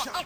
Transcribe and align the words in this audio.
Welcome 0.00 0.16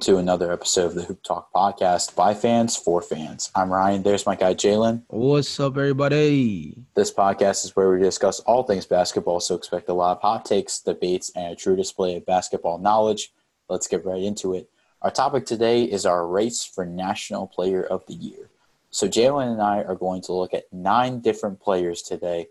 to 0.00 0.18
another 0.18 0.52
episode 0.52 0.84
of 0.84 0.94
the 0.94 1.04
Hoop 1.04 1.22
Talk 1.22 1.50
podcast 1.54 2.14
by 2.14 2.34
fans 2.34 2.76
for 2.76 3.00
fans. 3.00 3.50
I'm 3.54 3.72
Ryan. 3.72 4.02
There's 4.02 4.26
my 4.26 4.36
guy 4.36 4.52
Jalen. 4.52 5.04
What's 5.08 5.58
up, 5.58 5.78
everybody? 5.78 6.84
This 6.94 7.10
podcast 7.10 7.64
is 7.64 7.74
where 7.74 7.90
we 7.90 7.98
discuss 7.98 8.40
all 8.40 8.64
things 8.64 8.84
basketball, 8.84 9.40
so 9.40 9.54
expect 9.54 9.88
a 9.88 9.94
lot 9.94 10.18
of 10.18 10.22
hot 10.22 10.44
takes, 10.44 10.80
debates, 10.80 11.32
and 11.34 11.54
a 11.54 11.56
true 11.56 11.76
display 11.76 12.16
of 12.16 12.26
basketball 12.26 12.76
knowledge. 12.76 13.32
Let's 13.70 13.88
get 13.88 14.04
right 14.04 14.22
into 14.22 14.52
it. 14.52 14.68
Our 15.00 15.10
topic 15.10 15.46
today 15.46 15.84
is 15.84 16.04
our 16.04 16.26
race 16.26 16.62
for 16.62 16.84
National 16.84 17.46
Player 17.46 17.82
of 17.82 18.04
the 18.06 18.14
Year. 18.14 18.50
So 18.94 19.08
Jalen 19.08 19.50
and 19.50 19.60
I 19.60 19.82
are 19.82 19.96
going 19.96 20.22
to 20.22 20.32
look 20.32 20.54
at 20.54 20.72
nine 20.72 21.18
different 21.18 21.58
players 21.58 22.00
today, 22.00 22.46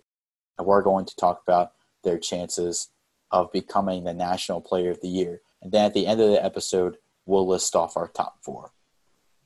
and 0.57 0.67
we're 0.67 0.81
going 0.81 1.05
to 1.05 1.15
talk 1.15 1.41
about 1.41 1.71
their 2.03 2.17
chances 2.19 2.89
of 3.31 3.49
becoming 3.53 4.03
the 4.03 4.13
National 4.13 4.59
Player 4.59 4.91
of 4.91 4.99
the 4.99 5.07
Year. 5.07 5.39
And 5.61 5.71
then 5.71 5.85
at 5.85 5.93
the 5.93 6.05
end 6.05 6.19
of 6.19 6.29
the 6.29 6.43
episode, 6.43 6.97
we'll 7.25 7.47
list 7.47 7.77
off 7.77 7.95
our 7.95 8.09
top 8.09 8.39
four. 8.43 8.73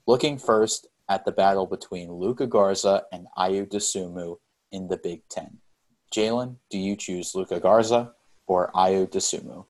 Looking 0.08 0.40
first 0.40 0.88
at 1.08 1.24
the 1.24 1.32
battle 1.32 1.68
between 1.68 2.12
Luka 2.12 2.48
Garza 2.48 3.04
and 3.12 3.28
Ayo 3.38 3.70
Dosunmu 3.70 4.38
in 4.72 4.88
the 4.88 4.98
Big 4.98 5.22
Ten. 5.30 5.60
Jalen, 6.12 6.56
do 6.72 6.80
you 6.80 6.96
choose 6.96 7.36
Luka 7.36 7.60
Garza 7.60 8.14
or 8.48 8.72
Ayo 8.74 9.08
Dosunmu? 9.08 9.68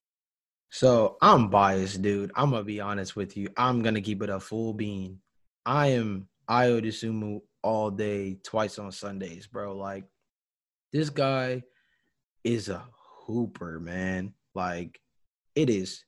So 0.70 1.18
I'm 1.20 1.50
biased, 1.50 2.00
dude. 2.00 2.32
I'm 2.34 2.52
gonna 2.52 2.64
be 2.64 2.80
honest 2.80 3.16
with 3.16 3.36
you. 3.36 3.50
I'm 3.54 3.82
gonna 3.82 4.00
keep 4.00 4.22
it 4.22 4.30
a 4.30 4.40
full 4.40 4.72
bean. 4.72 5.20
I 5.66 5.88
am 5.88 6.28
Ayo 6.48 6.82
Dosunmu 6.82 7.40
all 7.62 7.90
day, 7.90 8.38
twice 8.42 8.78
on 8.78 8.92
Sundays, 8.92 9.46
bro. 9.46 9.76
Like 9.76 10.04
this 10.92 11.10
guy 11.10 11.62
is 12.44 12.68
a 12.68 12.82
hooper, 13.26 13.80
man. 13.80 14.34
Like 14.54 15.00
it 15.54 15.70
is 15.70 16.04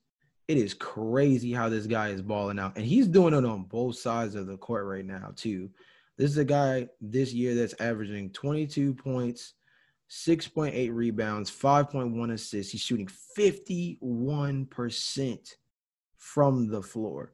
it 0.51 0.59
is 0.59 0.75
crazy 0.75 1.53
how 1.53 1.69
this 1.69 1.87
guy 1.87 2.09
is 2.09 2.23
balling 2.23 2.59
out. 2.59 2.75
And 2.75 2.85
he's 2.85 3.07
doing 3.07 3.35
it 3.35 3.45
on 3.45 3.63
both 3.63 3.95
sides 3.95 4.35
of 4.35 4.49
the 4.49 4.57
court 4.57 4.85
right 4.85 5.05
now, 5.05 5.33
too. 5.37 5.71
This 6.19 6.33
is 6.33 6.39
a 6.39 6.45
guy 6.45 6.89
this 7.01 7.33
year 7.33 7.55
that's 7.55 7.77
averaging 7.79 8.31
22 8.31 8.95
points, 8.95 9.55
6.8 10.11 10.93
rebounds, 10.93 11.53
5.1 11.53 12.33
assists. 12.33 12.73
He's 12.73 12.81
shooting 12.81 13.09
51% 13.39 15.55
from 16.17 16.67
the 16.67 16.83
floor. 16.83 17.33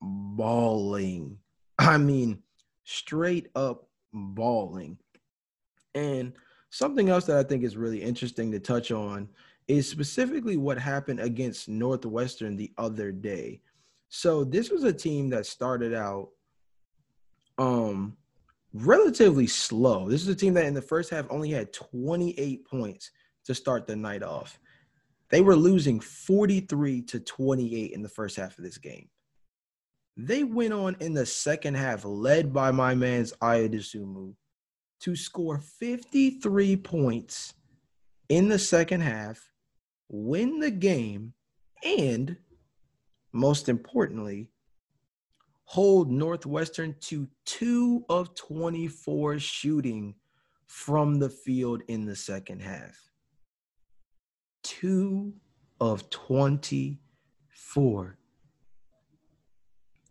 balling. 0.00 1.38
I 1.78 1.98
mean, 1.98 2.42
straight 2.84 3.48
up 3.54 3.88
balling. 4.12 4.98
And 5.94 6.32
something 6.70 7.08
else 7.08 7.26
that 7.26 7.38
I 7.38 7.42
think 7.42 7.64
is 7.64 7.76
really 7.76 8.02
interesting 8.02 8.50
to 8.52 8.60
touch 8.60 8.90
on 8.90 9.28
is 9.66 9.88
specifically 9.88 10.56
what 10.56 10.78
happened 10.78 11.20
against 11.20 11.68
Northwestern 11.68 12.56
the 12.56 12.72
other 12.76 13.12
day. 13.12 13.60
So 14.16 14.44
this 14.44 14.70
was 14.70 14.84
a 14.84 14.92
team 14.92 15.28
that 15.30 15.44
started 15.44 15.92
out 15.92 16.28
um 17.58 18.16
relatively 18.72 19.48
slow. 19.48 20.08
This 20.08 20.22
is 20.22 20.28
a 20.28 20.36
team 20.36 20.54
that 20.54 20.66
in 20.66 20.74
the 20.74 20.80
first 20.80 21.10
half 21.10 21.26
only 21.30 21.50
had 21.50 21.72
28 21.72 22.64
points 22.64 23.10
to 23.44 23.56
start 23.56 23.88
the 23.88 23.96
night 23.96 24.22
off. 24.22 24.60
They 25.30 25.40
were 25.40 25.56
losing 25.56 25.98
43 25.98 27.02
to 27.02 27.18
28 27.18 27.90
in 27.90 28.02
the 28.02 28.08
first 28.08 28.36
half 28.36 28.56
of 28.56 28.62
this 28.62 28.78
game. 28.78 29.08
They 30.16 30.44
went 30.44 30.74
on 30.74 30.96
in 31.00 31.12
the 31.12 31.26
second 31.26 31.74
half, 31.74 32.04
led 32.04 32.52
by 32.52 32.70
my 32.70 32.94
man's 32.94 33.32
Ayo 33.42 33.68
Dosunmu, 33.68 34.32
to 35.00 35.16
score 35.16 35.58
53 35.58 36.76
points 36.76 37.54
in 38.28 38.48
the 38.48 38.60
second 38.60 39.00
half, 39.00 39.50
win 40.08 40.60
the 40.60 40.70
game, 40.70 41.34
and 41.84 42.36
most 43.34 43.68
importantly, 43.68 44.48
hold 45.64 46.10
Northwestern 46.10 46.96
to 47.00 47.28
two 47.44 48.06
of 48.08 48.34
24 48.34 49.38
shooting 49.38 50.14
from 50.66 51.18
the 51.18 51.28
field 51.28 51.82
in 51.88 52.06
the 52.06 52.16
second 52.16 52.62
half 52.62 53.10
two 54.64 55.32
of 55.80 56.10
24. 56.10 58.18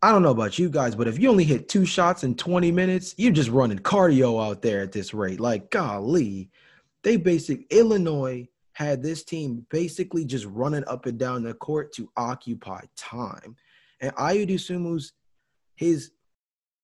I 0.01 0.11
don't 0.11 0.21
know 0.21 0.31
about 0.31 0.59
you 0.59 0.69
guys, 0.69 0.95
but 0.95 1.07
if 1.07 1.19
you 1.19 1.29
only 1.29 1.43
hit 1.43 1.67
two 1.67 1.85
shots 1.85 2.23
in 2.23 2.35
20 2.35 2.71
minutes, 2.71 3.15
you're 3.17 3.33
just 3.33 3.49
running 3.49 3.79
cardio 3.79 4.45
out 4.45 4.61
there 4.61 4.81
at 4.81 4.91
this 4.91 5.13
rate. 5.13 5.39
Like, 5.39 5.71
golly, 5.71 6.51
they 7.03 7.17
basic 7.17 7.65
Illinois 7.71 8.47
had 8.73 9.01
this 9.01 9.23
team 9.23 9.65
basically 9.69 10.25
just 10.25 10.45
running 10.45 10.83
up 10.87 11.05
and 11.05 11.17
down 11.17 11.43
the 11.43 11.53
court 11.53 11.93
to 11.93 12.09
occupy 12.17 12.81
time. 12.95 13.55
And 14.01 14.13
Ayo 14.15 14.47
Dosunmu's 14.47 15.13
his 15.75 16.11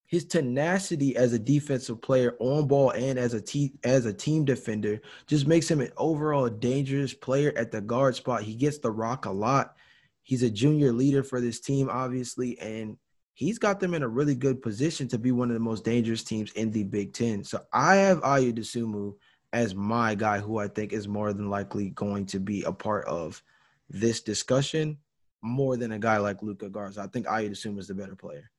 his 0.06 0.26
tenacity 0.26 1.16
as 1.16 1.34
a 1.34 1.40
defensive 1.40 2.02
player 2.02 2.36
on 2.40 2.68
ball 2.68 2.90
and 2.92 3.20
as 3.20 3.36
a 3.36 3.42
te- 3.42 3.74
as 3.84 4.08
a 4.08 4.14
team 4.14 4.44
defender 4.44 5.00
just 5.28 5.46
makes 5.46 5.70
him 5.70 5.82
an 5.82 5.92
overall 5.98 6.50
dangerous 6.50 7.14
player 7.14 7.54
at 7.56 7.72
the 7.72 7.80
guard 7.80 8.16
spot. 8.16 8.42
He 8.42 8.56
gets 8.56 8.80
the 8.80 8.90
rock 8.90 9.26
a 9.26 9.32
lot. 9.32 9.76
He's 10.24 10.42
a 10.42 10.50
junior 10.50 10.92
leader 10.92 11.24
for 11.24 11.40
this 11.40 11.60
team, 11.60 11.90
obviously, 11.92 12.58
and 12.60 12.98
he's 13.34 13.60
got 13.60 13.80
them 13.80 13.94
in 13.94 14.02
a 14.02 14.08
really 14.08 14.36
good 14.36 14.62
position 14.62 15.08
to 15.10 15.20
be 15.20 15.32
one 15.32 15.50
of 15.50 15.54
the 15.54 15.60
most 15.60 15.84
dangerous 15.84 16.24
teams 16.24 16.52
in 16.54 16.72
the 16.72 16.84
Big 16.84 17.14
Ten. 17.14 17.44
So 17.44 17.62
I 17.72 17.96
have 17.98 18.22
Ayo 18.22 18.52
Dosunmu 18.52 19.14
as 19.52 19.74
my 19.74 20.16
guy, 20.16 20.40
who 20.40 20.60
I 20.60 20.68
think 20.68 20.94
is 20.94 21.08
more 21.08 21.34
than 21.34 21.50
likely 21.50 21.90
going 21.90 22.26
to 22.28 22.40
be 22.40 22.64
a 22.64 22.72
part 22.72 23.06
of 23.06 23.42
this 23.90 24.22
discussion 24.22 24.98
more 25.42 25.78
than 25.78 25.92
a 25.92 26.00
guy 26.00 26.18
like 26.18 26.44
Luka 26.44 26.70
Garza. 26.70 27.02
I 27.02 27.08
think 27.08 27.26
Ayo 27.26 27.50
Dosunmu 27.50 27.80
is 27.80 27.88
the 27.88 27.94
better 27.94 28.16
player. 28.16 28.52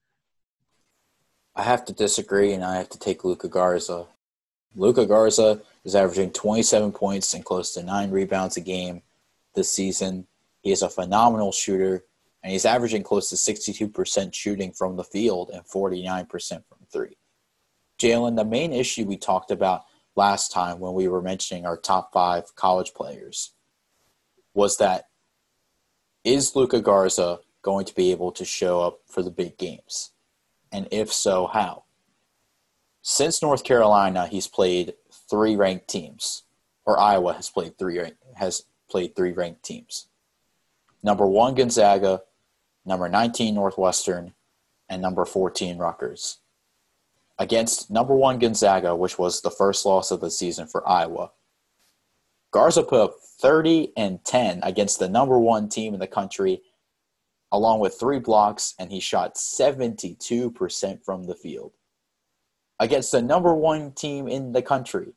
I 1.54 1.62
have 1.62 1.84
to 1.86 1.92
disagree, 1.92 2.52
and 2.52 2.64
I 2.64 2.76
have 2.76 2.88
to 2.90 2.98
take 2.98 3.24
Luka 3.24 3.48
Garza. 3.48 4.06
Luka 4.74 5.04
Garza 5.04 5.60
is 5.84 5.94
averaging 5.94 6.30
27 6.30 6.92
points 6.92 7.34
and 7.34 7.44
close 7.44 7.74
to 7.74 7.82
nine 7.82 8.10
rebounds 8.10 8.56
a 8.56 8.60
game 8.60 9.02
this 9.54 9.70
season. 9.70 10.26
He 10.62 10.70
is 10.70 10.82
a 10.82 10.88
phenomenal 10.88 11.52
shooter, 11.52 12.04
and 12.42 12.52
he's 12.52 12.64
averaging 12.64 13.02
close 13.02 13.28
to 13.30 13.36
62% 13.36 14.32
shooting 14.32 14.72
from 14.72 14.96
the 14.96 15.04
field 15.04 15.50
and 15.52 15.64
49% 15.64 16.28
from 16.68 16.78
three. 16.90 17.16
Jalen, 18.00 18.36
the 18.36 18.44
main 18.44 18.72
issue 18.72 19.04
we 19.04 19.16
talked 19.16 19.50
about 19.50 19.84
last 20.20 20.52
time 20.52 20.78
when 20.78 20.94
we 20.94 21.08
were 21.08 21.22
mentioning 21.22 21.66
our 21.66 21.76
top 21.76 22.12
five 22.12 22.54
college 22.54 22.92
players 22.94 23.52
was 24.54 24.76
that 24.76 25.08
is 26.24 26.54
Luka 26.54 26.80
Garza 26.80 27.40
going 27.62 27.86
to 27.86 27.94
be 27.94 28.10
able 28.10 28.30
to 28.32 28.44
show 28.44 28.80
up 28.82 29.00
for 29.06 29.22
the 29.22 29.30
big 29.30 29.56
games? 29.58 30.12
and 30.72 30.88
if 30.90 31.12
so, 31.12 31.46
how? 31.46 31.84
Since 33.02 33.42
North 33.42 33.64
Carolina, 33.64 34.26
he's 34.26 34.46
played 34.46 34.94
three 35.28 35.56
ranked 35.56 35.88
teams, 35.88 36.42
or 36.84 36.98
Iowa 36.98 37.32
has 37.34 37.50
played 37.50 37.78
three 37.78 38.00
has 38.34 38.64
played 38.88 39.16
three 39.16 39.32
ranked 39.32 39.62
teams. 39.62 40.08
Number 41.02 41.26
one 41.26 41.54
Gonzaga, 41.54 42.22
number 42.84 43.08
19 43.08 43.54
Northwestern, 43.54 44.34
and 44.88 45.00
number 45.00 45.24
14 45.24 45.78
Rutgers. 45.78 46.38
Against 47.40 47.90
number 47.90 48.14
one 48.14 48.38
Gonzaga, 48.38 48.94
which 48.94 49.18
was 49.18 49.40
the 49.40 49.50
first 49.50 49.84
loss 49.84 50.12
of 50.12 50.20
the 50.20 50.30
season 50.30 50.68
for 50.68 50.86
Iowa, 50.88 51.32
Garza 52.52 52.84
put 52.84 53.00
up 53.00 53.14
30 53.40 53.92
and 53.96 54.24
10 54.24 54.60
against 54.62 55.00
the 55.00 55.08
number 55.08 55.40
one 55.40 55.68
team 55.68 55.94
in 55.94 56.00
the 56.00 56.06
country 56.06 56.62
along 57.52 57.80
with 57.80 57.98
three 57.98 58.18
blocks, 58.18 58.74
and 58.78 58.92
he 58.92 59.00
shot 59.00 59.34
72% 59.34 61.04
from 61.04 61.24
the 61.24 61.34
field 61.34 61.72
against 62.78 63.12
the 63.12 63.20
number 63.20 63.54
one 63.54 63.92
team 63.92 64.28
in 64.28 64.52
the 64.52 64.62
country 64.62 65.14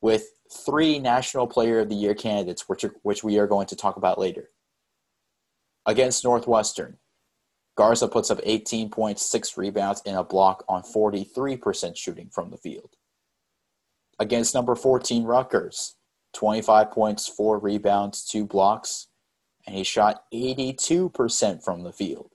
with 0.00 0.26
three 0.50 0.98
National 0.98 1.46
Player 1.46 1.80
of 1.80 1.88
the 1.88 1.94
Year 1.94 2.14
candidates, 2.14 2.68
which, 2.68 2.84
are, 2.84 2.94
which 3.02 3.22
we 3.22 3.38
are 3.38 3.46
going 3.46 3.66
to 3.68 3.76
talk 3.76 3.96
about 3.96 4.18
later. 4.18 4.48
Against 5.86 6.24
Northwestern, 6.24 6.98
Garza 7.76 8.06
puts 8.06 8.30
up 8.30 8.40
18 8.42 8.90
points, 8.90 9.22
six 9.22 9.56
rebounds, 9.56 10.02
and 10.06 10.16
a 10.16 10.22
block 10.22 10.64
on 10.68 10.82
43% 10.82 11.96
shooting 11.96 12.28
from 12.30 12.50
the 12.50 12.56
field. 12.56 12.90
Against 14.18 14.54
number 14.54 14.76
14 14.76 15.24
Rutgers, 15.24 15.96
25 16.34 16.90
points, 16.92 17.26
four 17.26 17.58
rebounds, 17.58 18.24
two 18.24 18.46
blocks, 18.46 19.08
and 19.66 19.74
he 19.74 19.82
shot 19.82 20.24
82% 20.32 21.64
from 21.64 21.82
the 21.82 21.92
field. 21.92 22.30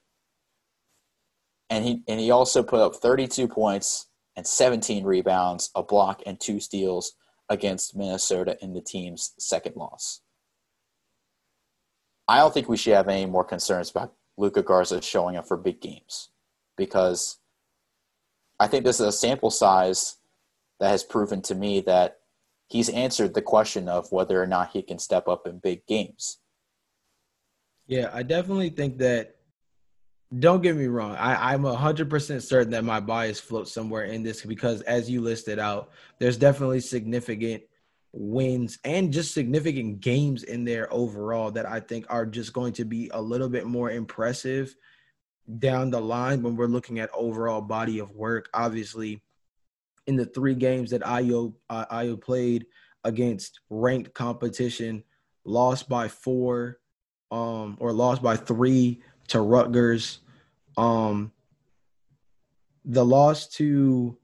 And 1.70 1.86
he 1.86 2.02
and 2.08 2.20
he 2.20 2.32
also 2.32 2.64
put 2.64 2.80
up 2.80 2.96
32 2.96 3.48
points 3.48 4.08
and 4.36 4.46
17 4.48 5.04
rebounds, 5.04 5.70
a 5.76 5.84
block, 5.84 6.24
and 6.26 6.40
two 6.40 6.60
steals 6.60 7.14
against 7.48 7.96
Minnesota 7.96 8.58
in 8.62 8.74
the 8.74 8.82
team's 8.82 9.34
second 9.38 9.76
loss. 9.76 10.22
I 12.28 12.40
don't 12.40 12.54
think 12.54 12.68
we 12.68 12.78
should 12.78 12.94
have 12.94 13.08
any 13.08 13.26
more 13.26 13.44
concerns 13.44 13.92
about 13.92 14.14
Luka 14.40 14.64
Garza 14.64 15.02
showing 15.02 15.36
up 15.36 15.48
for 15.48 15.58
big 15.58 15.82
games 15.82 16.30
because 16.78 17.40
I 18.60 18.68
think 18.68 18.86
this 18.86 19.00
is 19.00 19.08
a 19.08 19.12
sample 19.12 19.52
size 19.52 20.16
that 20.80 20.90
has 20.90 21.04
proven 21.04 21.42
to 21.44 21.56
me 21.56 21.82
that 21.82 22.20
he's 22.68 22.90
answered 22.90 23.34
the 23.34 23.42
question 23.42 23.90
of 23.90 24.12
whether 24.14 24.42
or 24.42 24.48
not 24.48 24.72
he 24.72 24.82
can 24.82 24.98
step 24.98 25.28
up 25.28 25.46
in 25.46 25.60
big 25.60 25.86
games. 25.88 26.40
Yeah, 27.86 28.10
I 28.14 28.24
definitely 28.24 28.70
think 28.70 28.98
that. 29.00 29.36
Don't 30.38 30.62
get 30.62 30.76
me 30.76 30.86
wrong. 30.86 31.16
I, 31.16 31.54
I'm 31.54 31.64
hundred 31.64 32.08
percent 32.08 32.44
certain 32.44 32.70
that 32.70 32.84
my 32.84 33.00
bias 33.00 33.40
floats 33.40 33.72
somewhere 33.72 34.04
in 34.04 34.22
this 34.22 34.46
because, 34.46 34.84
as 34.84 35.10
you 35.10 35.22
listed 35.22 35.58
out, 35.58 35.90
there's 36.20 36.38
definitely 36.38 36.82
significant 36.82 37.64
wins 38.12 38.80
and 38.84 39.14
just 39.14 39.34
significant 39.34 40.00
games 40.00 40.44
in 40.44 40.66
there 40.66 40.92
overall 40.92 41.52
that 41.52 41.66
I 41.66 41.80
think 41.80 42.06
are 42.10 42.26
just 42.26 42.54
going 42.54 42.74
to 42.74 42.86
be 42.86 43.10
a 43.14 43.22
little 43.22 43.50
bit 43.50 43.66
more 43.66 43.92
impressive 43.92 44.76
down 45.58 45.90
the 45.90 46.00
line 46.00 46.42
when 46.42 46.56
we're 46.56 46.68
looking 46.68 47.00
at 47.00 47.10
overall 47.14 47.62
body 47.62 48.00
of 48.00 48.12
work. 48.12 48.50
Obviously, 48.54 49.22
in 50.08 50.16
the 50.16 50.26
three 50.26 50.56
games 50.56 50.92
that 50.92 51.02
Ayo 51.02 51.54
uh, 51.70 51.86
Ayo 51.92 52.20
played 52.20 52.66
against 53.04 53.60
ranked 53.70 54.14
competition, 54.14 55.04
lost 55.46 55.88
by 55.88 56.08
four, 56.08 56.80
um, 57.32 57.78
or 57.80 57.94
lost 57.94 58.22
by 58.22 58.36
three 58.36 59.02
to 59.28 59.42
Rutgers. 59.42 60.20
Um, 60.78 61.32
the 62.86 63.06
loss 63.06 63.48
to 63.50 64.18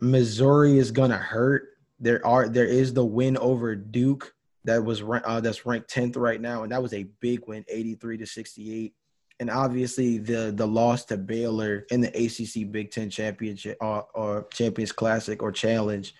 Missouri 0.00 0.78
is 0.78 0.90
gonna 0.90 1.16
hurt. 1.16 1.77
There 2.00 2.24
are 2.26 2.48
there 2.48 2.66
is 2.66 2.94
the 2.94 3.04
win 3.04 3.36
over 3.36 3.74
Duke 3.74 4.34
that 4.64 4.84
was 4.84 5.02
uh, 5.02 5.40
that's 5.40 5.66
ranked 5.66 5.88
tenth 5.88 6.16
right 6.16 6.40
now, 6.40 6.62
and 6.62 6.72
that 6.72 6.82
was 6.82 6.94
a 6.94 7.04
big 7.20 7.46
win, 7.46 7.64
eighty 7.68 7.94
three 7.94 8.18
to 8.18 8.26
sixty 8.26 8.84
eight. 8.84 8.94
And 9.40 9.50
obviously 9.50 10.18
the 10.18 10.52
the 10.54 10.66
loss 10.66 11.04
to 11.06 11.16
Baylor 11.16 11.86
in 11.90 12.00
the 12.00 12.08
ACC 12.08 12.70
Big 12.70 12.90
Ten 12.90 13.08
Championship 13.08 13.78
uh, 13.80 14.02
or 14.14 14.46
Champions 14.52 14.92
Classic 14.92 15.42
or 15.42 15.52
Challenge 15.52 16.14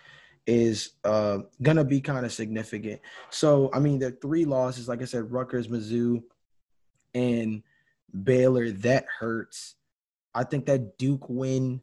is 0.46 0.92
uh, 1.04 1.40
gonna 1.60 1.84
be 1.84 2.00
kind 2.00 2.24
of 2.24 2.32
significant. 2.32 3.00
So 3.30 3.70
I 3.72 3.80
mean, 3.80 3.98
the 3.98 4.12
three 4.12 4.44
losses, 4.44 4.88
like 4.88 5.02
I 5.02 5.04
said, 5.04 5.30
Rutgers, 5.30 5.68
Mizzou, 5.68 6.22
and 7.14 7.62
Baylor, 8.24 8.70
that 8.70 9.06
hurts. 9.18 9.74
I 10.34 10.44
think 10.44 10.66
that 10.66 10.96
Duke 10.96 11.28
win 11.28 11.82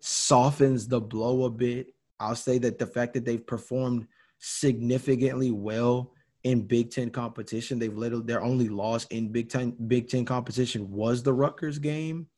softens 0.00 0.88
the 0.88 1.00
blow 1.00 1.44
a 1.44 1.50
bit. 1.50 1.94
I'll 2.22 2.36
say 2.36 2.58
that 2.58 2.78
the 2.78 2.86
fact 2.86 3.14
that 3.14 3.24
they've 3.24 3.46
performed 3.46 4.06
significantly 4.38 5.50
well 5.50 6.12
in 6.44 6.62
Big 6.62 6.90
Ten 6.90 7.10
competition, 7.10 7.78
they've 7.78 7.96
literally 7.96 8.24
their 8.24 8.42
only 8.42 8.68
loss 8.68 9.04
in 9.06 9.30
Big 9.30 9.48
Ten 9.48 9.70
Big 9.88 10.08
Ten 10.08 10.24
competition 10.24 10.90
was 10.90 11.22
the 11.22 11.32
Rutgers 11.32 11.78
game. 11.78 12.28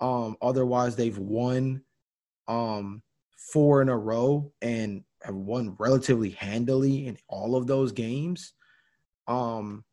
Um, 0.00 0.36
otherwise, 0.40 0.96
they've 0.96 1.18
won 1.18 1.82
um 2.48 3.02
four 3.36 3.82
in 3.82 3.88
a 3.88 3.96
row 3.96 4.52
and 4.62 5.04
have 5.22 5.34
won 5.34 5.76
relatively 5.78 6.30
handily 6.30 7.06
in 7.06 7.18
all 7.28 7.56
of 7.56 7.66
those 7.66 7.92
games. 7.92 8.52
Um, 9.26 9.84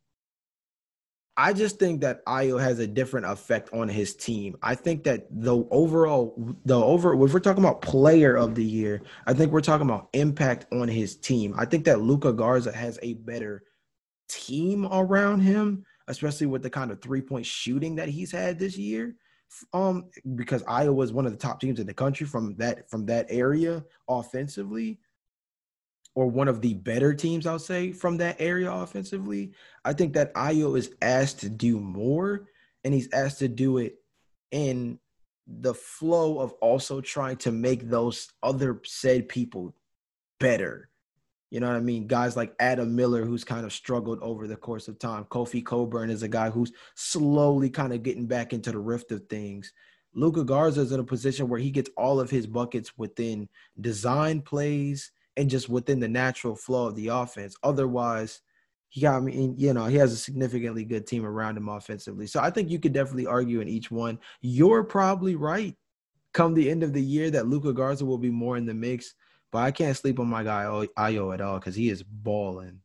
I 1.40 1.52
just 1.52 1.78
think 1.78 2.00
that 2.00 2.26
Ayo 2.26 2.60
has 2.60 2.80
a 2.80 2.86
different 2.86 3.26
effect 3.26 3.72
on 3.72 3.88
his 3.88 4.16
team. 4.16 4.56
I 4.60 4.74
think 4.74 5.04
that 5.04 5.28
the 5.30 5.64
overall, 5.70 6.34
the 6.64 6.74
over, 6.74 7.14
if 7.24 7.32
we're 7.32 7.38
talking 7.38 7.62
about 7.62 7.80
player 7.80 8.36
of 8.36 8.56
the 8.56 8.64
year, 8.64 9.02
I 9.24 9.34
think 9.34 9.52
we're 9.52 9.60
talking 9.60 9.86
about 9.86 10.08
impact 10.14 10.66
on 10.72 10.88
his 10.88 11.14
team. 11.14 11.54
I 11.56 11.64
think 11.64 11.84
that 11.84 12.00
Luka 12.00 12.32
Garza 12.32 12.72
has 12.72 12.98
a 13.02 13.14
better 13.14 13.62
team 14.28 14.88
around 14.90 15.42
him, 15.42 15.86
especially 16.08 16.48
with 16.48 16.64
the 16.64 16.70
kind 16.70 16.90
of 16.90 17.00
three 17.00 17.22
point 17.22 17.46
shooting 17.46 17.94
that 17.94 18.08
he's 18.08 18.32
had 18.32 18.58
this 18.58 18.76
year 18.76 19.14
um 19.72 20.10
because 20.36 20.62
Iowa 20.68 21.02
is 21.02 21.10
one 21.12 21.24
of 21.24 21.32
the 21.32 21.38
top 21.38 21.58
teams 21.58 21.80
in 21.80 21.86
the 21.86 21.94
country 21.94 22.26
from 22.26 22.54
that 22.56 22.90
from 22.90 23.06
that 23.06 23.24
area 23.30 23.82
offensively 24.06 24.98
or 26.18 26.26
one 26.26 26.48
of 26.48 26.60
the 26.60 26.74
better 26.74 27.14
teams 27.14 27.46
I'll 27.46 27.60
say 27.60 27.92
from 27.92 28.16
that 28.16 28.40
area 28.40 28.72
offensively. 28.72 29.52
I 29.84 29.92
think 29.92 30.14
that 30.14 30.34
Ayo 30.34 30.76
is 30.76 30.90
asked 31.00 31.38
to 31.40 31.48
do 31.48 31.78
more 31.78 32.48
and 32.82 32.92
he's 32.92 33.08
asked 33.12 33.38
to 33.38 33.46
do 33.46 33.78
it 33.78 34.00
in 34.50 34.98
the 35.46 35.72
flow 35.72 36.40
of 36.40 36.54
also 36.54 37.00
trying 37.00 37.36
to 37.36 37.52
make 37.52 37.88
those 37.88 38.32
other 38.42 38.80
said 38.84 39.28
people 39.28 39.76
better. 40.40 40.90
You 41.50 41.60
know 41.60 41.68
what 41.68 41.76
I 41.76 41.80
mean? 41.80 42.08
Guys 42.08 42.36
like 42.36 42.52
Adam 42.58 42.96
Miller, 42.96 43.24
who's 43.24 43.44
kind 43.44 43.64
of 43.64 43.72
struggled 43.72 44.18
over 44.20 44.48
the 44.48 44.56
course 44.56 44.88
of 44.88 44.98
time. 44.98 45.24
Kofi 45.26 45.64
Cockburn 45.64 46.10
is 46.10 46.24
a 46.24 46.28
guy 46.28 46.50
who's 46.50 46.72
slowly 46.96 47.70
kind 47.70 47.92
of 47.92 48.02
getting 48.02 48.26
back 48.26 48.52
into 48.52 48.72
the 48.72 48.80
rift 48.80 49.12
of 49.12 49.24
things. 49.28 49.72
Luka 50.14 50.42
Garza 50.42 50.80
is 50.80 50.90
in 50.90 50.98
a 50.98 51.04
position 51.04 51.48
where 51.48 51.60
he 51.60 51.70
gets 51.70 51.90
all 51.96 52.18
of 52.18 52.28
his 52.28 52.48
buckets 52.48 52.98
within 52.98 53.48
design 53.80 54.40
plays 54.40 55.12
and 55.38 55.48
just 55.48 55.68
within 55.68 56.00
the 56.00 56.08
natural 56.08 56.54
flow 56.54 56.88
of 56.88 56.96
the 56.96 57.08
offense. 57.08 57.56
Otherwise, 57.62 58.42
he 58.90 59.00
got 59.00 59.22
me, 59.22 59.54
you 59.56 59.72
know, 59.72 59.86
he 59.86 59.96
has 59.96 60.12
a 60.12 60.16
significantly 60.16 60.84
good 60.84 61.06
team 61.06 61.24
around 61.24 61.56
him 61.56 61.68
offensively. 61.68 62.26
So 62.26 62.40
I 62.40 62.50
think 62.50 62.70
you 62.70 62.78
could 62.78 62.92
definitely 62.92 63.26
argue 63.26 63.60
in 63.60 63.68
each 63.68 63.90
one. 63.90 64.18
You're 64.40 64.84
probably 64.84 65.36
right. 65.36 65.74
Come 66.34 66.52
the 66.52 66.70
end 66.70 66.82
of 66.82 66.92
the 66.92 67.02
year, 67.02 67.30
that 67.30 67.46
Luka 67.46 67.72
Garza 67.72 68.04
will 68.04 68.18
be 68.18 68.30
more 68.30 68.56
in 68.56 68.66
the 68.66 68.74
mix 68.74 69.14
but 69.50 69.58
I 69.58 69.70
can't 69.70 69.96
sleep 69.96 70.20
on 70.20 70.28
my 70.28 70.44
guy 70.44 70.64
oh, 70.64 70.86
Ayo 70.98 71.32
at 71.32 71.40
all 71.40 71.58
because 71.58 71.74
he 71.74 71.88
is 71.88 72.02
balling. 72.02 72.80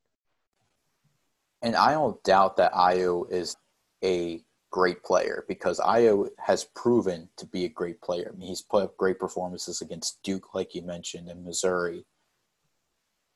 And 1.62 1.76
I 1.76 1.92
don't 1.92 2.22
doubt 2.24 2.58
that 2.58 2.74
Ayo 2.74 3.30
is 3.32 3.56
a 4.04 4.42
great 4.72 5.04
player 5.04 5.46
because 5.48 5.80
Ayo 5.80 6.30
has 6.40 6.66
proven 6.76 7.30
to 7.38 7.46
be 7.46 7.66
a 7.66 7.70
great 7.70 8.02
player. 8.02 8.32
I 8.34 8.38
mean, 8.38 8.50
he's 8.50 8.62
put 8.62 8.84
up 8.84 8.98
great 8.98 9.20
performances 9.20 9.82
against 9.82 10.22
Duke, 10.24 10.54
like 10.54 10.76
you 10.76 10.82
mentioned, 10.82 11.30
and 11.30 11.44
Missouri. 11.44 12.06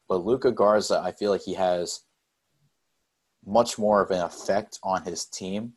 But 0.07 0.25
Luka 0.25 0.51
Garza, 0.51 1.01
I 1.03 1.11
feel 1.11 1.31
like 1.31 1.41
he 1.41 1.55
has 1.55 2.01
much 3.45 3.77
more 3.77 4.01
of 4.01 4.11
an 4.11 4.21
effect 4.21 4.79
on 4.83 5.03
his 5.03 5.25
team, 5.25 5.73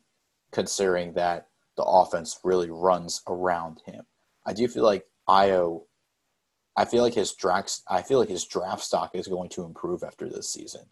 considering 0.51 1.13
that 1.13 1.47
the 1.77 1.83
offense 1.83 2.39
really 2.43 2.69
runs 2.69 3.21
around 3.27 3.81
him. 3.85 4.05
I 4.45 4.53
do 4.53 4.67
feel 4.67 4.83
like 4.83 5.05
Ayo 5.29 5.83
I 6.75 6.85
feel 6.85 7.03
like 7.03 7.13
his 7.13 7.33
draft 7.33 7.81
I 7.87 8.01
feel 8.01 8.19
like 8.19 8.29
his 8.29 8.45
draft 8.45 8.83
stock 8.83 9.11
is 9.13 9.27
going 9.27 9.49
to 9.49 9.63
improve 9.63 10.03
after 10.03 10.27
this 10.27 10.49
season. 10.49 10.85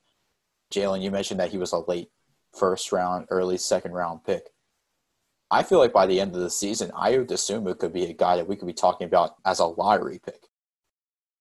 Jalen, 0.72 1.02
you 1.02 1.12
mentioned 1.12 1.40
that 1.40 1.52
he 1.52 1.58
was 1.58 1.72
a 1.72 1.80
late 1.80 2.10
first 2.54 2.92
round, 2.92 3.28
early 3.30 3.58
second 3.58 3.94
round 3.94 4.24
pick. 4.24 4.50
I 5.52 5.64
feel 5.64 5.80
like 5.80 5.94
by 5.94 6.06
the 6.06 6.20
end 6.20 6.36
of 6.36 6.42
the 6.42 6.50
season, 6.50 6.92
Ayo 6.92 7.26
Dosunmu 7.26 7.80
could 7.80 7.92
be 7.92 8.06
a 8.06 8.14
guy 8.14 8.36
that 8.36 8.48
we 8.48 8.56
could 8.56 8.68
be 8.68 8.74
talking 8.74 9.08
about 9.08 9.36
as 9.46 9.60
a 9.60 9.66
lottery 9.66 10.20
pick. 10.24 10.49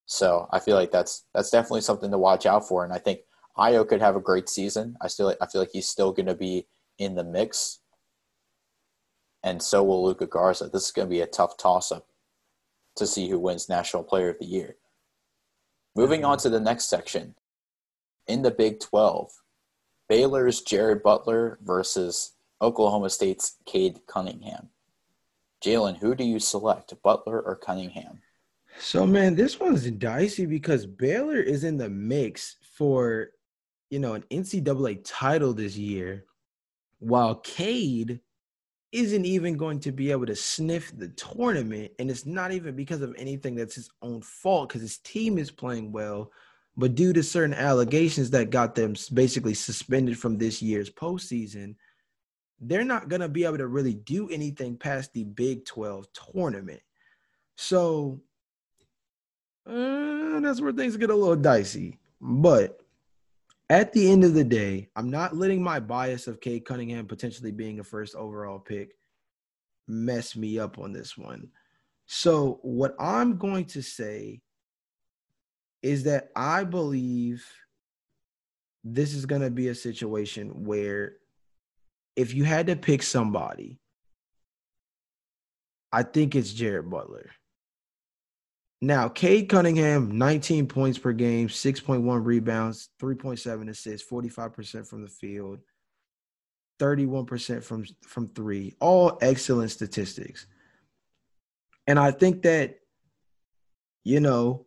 So 0.09 0.49
I 0.51 0.59
feel 0.59 0.75
like 0.75 0.91
that's 0.91 1.27
that's 1.35 1.51
definitely 1.51 1.83
something 1.83 2.11
to 2.11 2.19
watch 2.19 2.47
out 2.47 2.67
for. 2.67 2.83
And 2.83 2.95
I 2.95 2.99
think 2.99 3.21
Ayo 3.59 3.87
could 3.87 4.01
have 4.01 4.17
a 4.17 4.21
great 4.21 4.49
season. 4.49 4.97
I 5.03 5.07
still 5.07 5.35
I 5.41 5.47
feel 5.47 5.61
like 5.61 5.71
he's 5.73 5.87
still 5.87 6.13
going 6.13 6.27
to 6.27 6.35
be 6.35 6.67
in 6.99 7.15
the 7.15 7.23
mix, 7.23 7.81
and 9.45 9.63
so 9.63 9.85
will 9.85 10.03
Luka 10.03 10.27
Garza. 10.27 10.71
This 10.73 10.87
is 10.87 10.93
going 10.93 11.07
to 11.07 11.15
be 11.15 11.21
a 11.21 11.27
tough 11.27 11.59
toss 11.59 11.93
up 11.93 12.07
to 12.97 13.07
see 13.07 13.29
who 13.29 13.39
wins 13.39 13.69
National 13.69 14.03
Player 14.03 14.31
of 14.31 14.39
the 14.39 14.47
Year. 14.47 14.77
Moving 15.95 16.25
on 16.25 16.39
to 16.39 16.49
the 16.49 16.59
next 16.59 16.89
section. 16.89 17.35
In 18.27 18.43
the 18.43 18.51
Big 18.51 18.81
12, 18.81 19.31
Baylor's 20.09 20.63
Jared 20.63 21.03
Butler 21.03 21.59
versus 21.63 22.33
Oklahoma 22.63 23.11
State's 23.11 23.57
Cade 23.67 24.01
Cunningham. 24.07 24.71
Jalen, 25.63 25.99
who 25.99 26.15
do 26.15 26.25
you 26.25 26.39
select, 26.39 26.95
Butler 27.03 27.41
or 27.41 27.57
Cunningham? 27.57 28.21
So, 28.81 29.07
man, 29.07 29.35
this 29.35 29.59
one's 29.59 29.91
dicey 29.91 30.47
because 30.47 30.87
Baylor 30.87 31.41
is 31.41 31.65
in 31.65 31.77
the 31.77 31.89
mix 31.89 32.57
for, 32.77 33.31
you 33.91 33.99
know, 33.99 34.15
an 34.15 34.25
NCAA 34.31 35.01
title 35.05 35.53
this 35.53 35.77
year, 35.77 36.25
while 37.01 37.37
Cade 37.37 38.21
isn't 38.93 39.25
even 39.27 39.57
going 39.57 39.81
to 39.81 39.93
be 39.93 40.11
able 40.11 40.27
to 40.27 40.37
sniff 40.37 40.97
the 40.97 41.09
tournament. 41.09 41.93
And 41.99 42.11
it's 42.11 42.25
not 42.25 42.53
even 42.53 42.75
because 42.75 43.03
of 43.03 43.15
anything 43.19 43.55
that's 43.55 43.75
his 43.75 43.91
own 44.01 44.23
fault 44.23 44.69
because 44.69 44.81
his 44.81 44.99
team 44.99 45.39
is 45.39 45.51
playing 45.51 45.93
well. 45.93 46.31
But 46.77 46.95
due 46.95 47.13
to 47.13 47.23
certain 47.23 47.55
allegations 47.55 48.31
that 48.31 48.51
got 48.51 48.75
them 48.75 48.95
basically 49.13 49.55
suspended 49.55 50.19
from 50.19 50.39
this 50.39 50.63
year's 50.63 50.89
postseason, 50.89 51.75
they're 52.61 52.85
not 52.85 53.09
going 53.09 53.21
to 53.21 53.29
be 53.29 53.45
able 53.45 53.59
to 53.59 53.67
really 53.67 53.95
do 53.95 54.29
anything 54.31 54.77
past 54.77 55.13
the 55.13 55.25
Big 55.25 55.65
12 55.65 56.07
tournament. 56.33 56.81
So 57.57 58.21
uh, 59.69 60.41
that's 60.41 60.61
where 60.61 60.73
things 60.73 60.97
get 60.97 61.11
a 61.11 61.15
little 61.15 61.37
dicey. 61.37 61.99
But 62.21 62.81
at 63.71 63.93
the 63.93 64.11
end 64.11 64.25
of 64.25 64.35
the 64.35 64.45
day, 64.45 64.89
I'm 64.97 65.11
not 65.11 65.37
letting 65.37 65.63
my 65.63 65.79
bias 65.79 66.27
of 66.27 66.41
Cade 66.41 66.65
Cunningham 66.65 67.07
potentially 67.07 67.53
being 67.53 67.81
a 67.81 67.85
first 67.85 68.15
overall 68.15 68.59
pick 68.59 68.95
mess 69.87 70.37
me 70.37 70.59
up 70.59 70.79
on 70.79 70.93
this 70.93 71.17
one. 71.17 71.49
So 72.07 72.61
what 72.63 72.95
I'm 72.99 73.37
going 73.37 73.67
to 73.67 73.83
say 73.83 74.41
is 75.83 76.05
that 76.05 76.31
I 76.35 76.65
believe 76.65 77.47
this 78.85 79.15
is 79.15 79.27
going 79.27 79.43
to 79.43 79.51
be 79.51 79.69
a 79.69 79.75
situation 79.75 80.65
where 80.65 81.17
if 82.17 82.35
you 82.35 82.45
had 82.45 82.67
to 82.69 82.77
pick 82.77 83.03
somebody, 83.03 83.79
I 85.93 86.03
think 86.03 86.35
it's 86.35 86.53
Jared 86.53 86.91
Butler. 86.91 87.31
Now, 88.81 89.09
Cade 89.09 89.49
Cunningham, 89.49 90.17
19 90.17 90.69
points 90.69 90.99
per 90.99 91.13
game, 91.13 91.49
6.1 91.49 92.25
rebounds, 92.25 92.91
3.7 93.01 93.69
assists, 93.69 94.09
45% 94.09 94.87
from 94.87 95.03
the 95.03 95.09
field, 95.09 95.59
31% 96.79 97.65
from, 97.65 97.85
from 98.07 98.29
three, 98.29 98.75
all 98.79 99.19
excellent 99.21 99.73
statistics. 99.73 100.47
And 101.89 101.99
I 101.99 102.13
think 102.13 102.43
that, 102.43 102.77
you 104.05 104.21
know, 104.21 104.67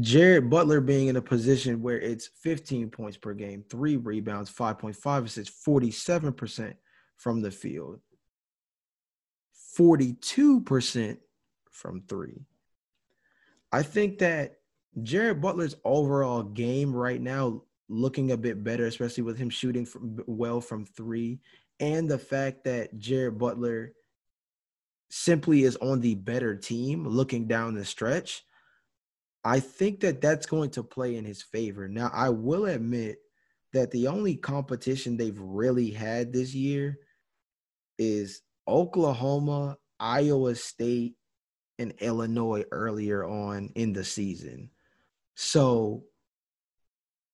Jared 0.00 0.50
Butler 0.50 0.80
being 0.80 1.06
in 1.06 1.16
a 1.16 1.22
position 1.22 1.80
where 1.80 1.98
it's 1.98 2.28
15 2.42 2.90
points 2.90 3.16
per 3.16 3.32
game, 3.32 3.64
three 3.70 3.96
rebounds, 3.96 4.50
5.5 4.50 5.24
assists, 5.24 5.64
47% 5.64 6.74
from 7.16 7.40
the 7.40 7.50
field, 7.50 8.00
42% 9.78 11.16
from 11.70 12.02
three. 12.02 12.44
I 13.74 13.82
think 13.82 14.18
that 14.18 14.58
Jared 15.02 15.40
Butler's 15.40 15.74
overall 15.84 16.44
game 16.44 16.94
right 16.94 17.20
now 17.20 17.62
looking 17.88 18.30
a 18.30 18.36
bit 18.36 18.62
better, 18.62 18.86
especially 18.86 19.24
with 19.24 19.36
him 19.36 19.50
shooting 19.50 19.84
from, 19.84 20.20
well 20.28 20.60
from 20.60 20.86
three, 20.86 21.40
and 21.80 22.08
the 22.08 22.18
fact 22.20 22.62
that 22.66 22.96
Jared 23.00 23.36
Butler 23.36 23.92
simply 25.10 25.64
is 25.64 25.74
on 25.78 26.00
the 26.00 26.14
better 26.14 26.54
team 26.54 27.04
looking 27.04 27.48
down 27.48 27.74
the 27.74 27.84
stretch. 27.84 28.44
I 29.44 29.58
think 29.58 29.98
that 30.02 30.20
that's 30.20 30.46
going 30.46 30.70
to 30.70 30.84
play 30.84 31.16
in 31.16 31.24
his 31.24 31.42
favor. 31.42 31.88
Now, 31.88 32.12
I 32.14 32.28
will 32.28 32.66
admit 32.66 33.18
that 33.72 33.90
the 33.90 34.06
only 34.06 34.36
competition 34.36 35.16
they've 35.16 35.40
really 35.40 35.90
had 35.90 36.32
this 36.32 36.54
year 36.54 36.96
is 37.98 38.40
Oklahoma, 38.68 39.78
Iowa 39.98 40.54
State, 40.54 41.16
and 41.78 41.92
Illinois 42.00 42.64
earlier 42.70 43.24
on 43.24 43.70
in 43.74 43.92
the 43.92 44.04
season. 44.04 44.70
So 45.34 46.04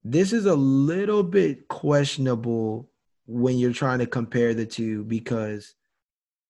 this 0.03 0.33
is 0.33 0.47
a 0.47 0.55
little 0.55 1.23
bit 1.23 1.69
questionable 1.69 2.91
when 3.27 3.59
you're 3.59 3.73
trying 3.73 3.99
to 3.99 4.07
compare 4.07 4.55
the 4.55 4.67
two 4.67 5.05
because 5.05 5.75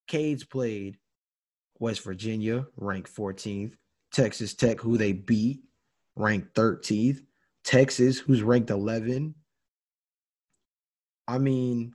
Cade's 0.06 0.44
played 0.44 0.98
West 1.78 2.02
Virginia, 2.04 2.66
ranked 2.76 3.14
14th, 3.14 3.74
Texas 4.12 4.54
Tech, 4.54 4.80
who 4.80 4.96
they 4.96 5.12
beat, 5.12 5.62
ranked 6.14 6.54
13th, 6.54 7.22
Texas, 7.64 8.18
who's 8.18 8.42
ranked 8.42 8.70
11. 8.70 9.34
I 11.26 11.38
mean, 11.38 11.94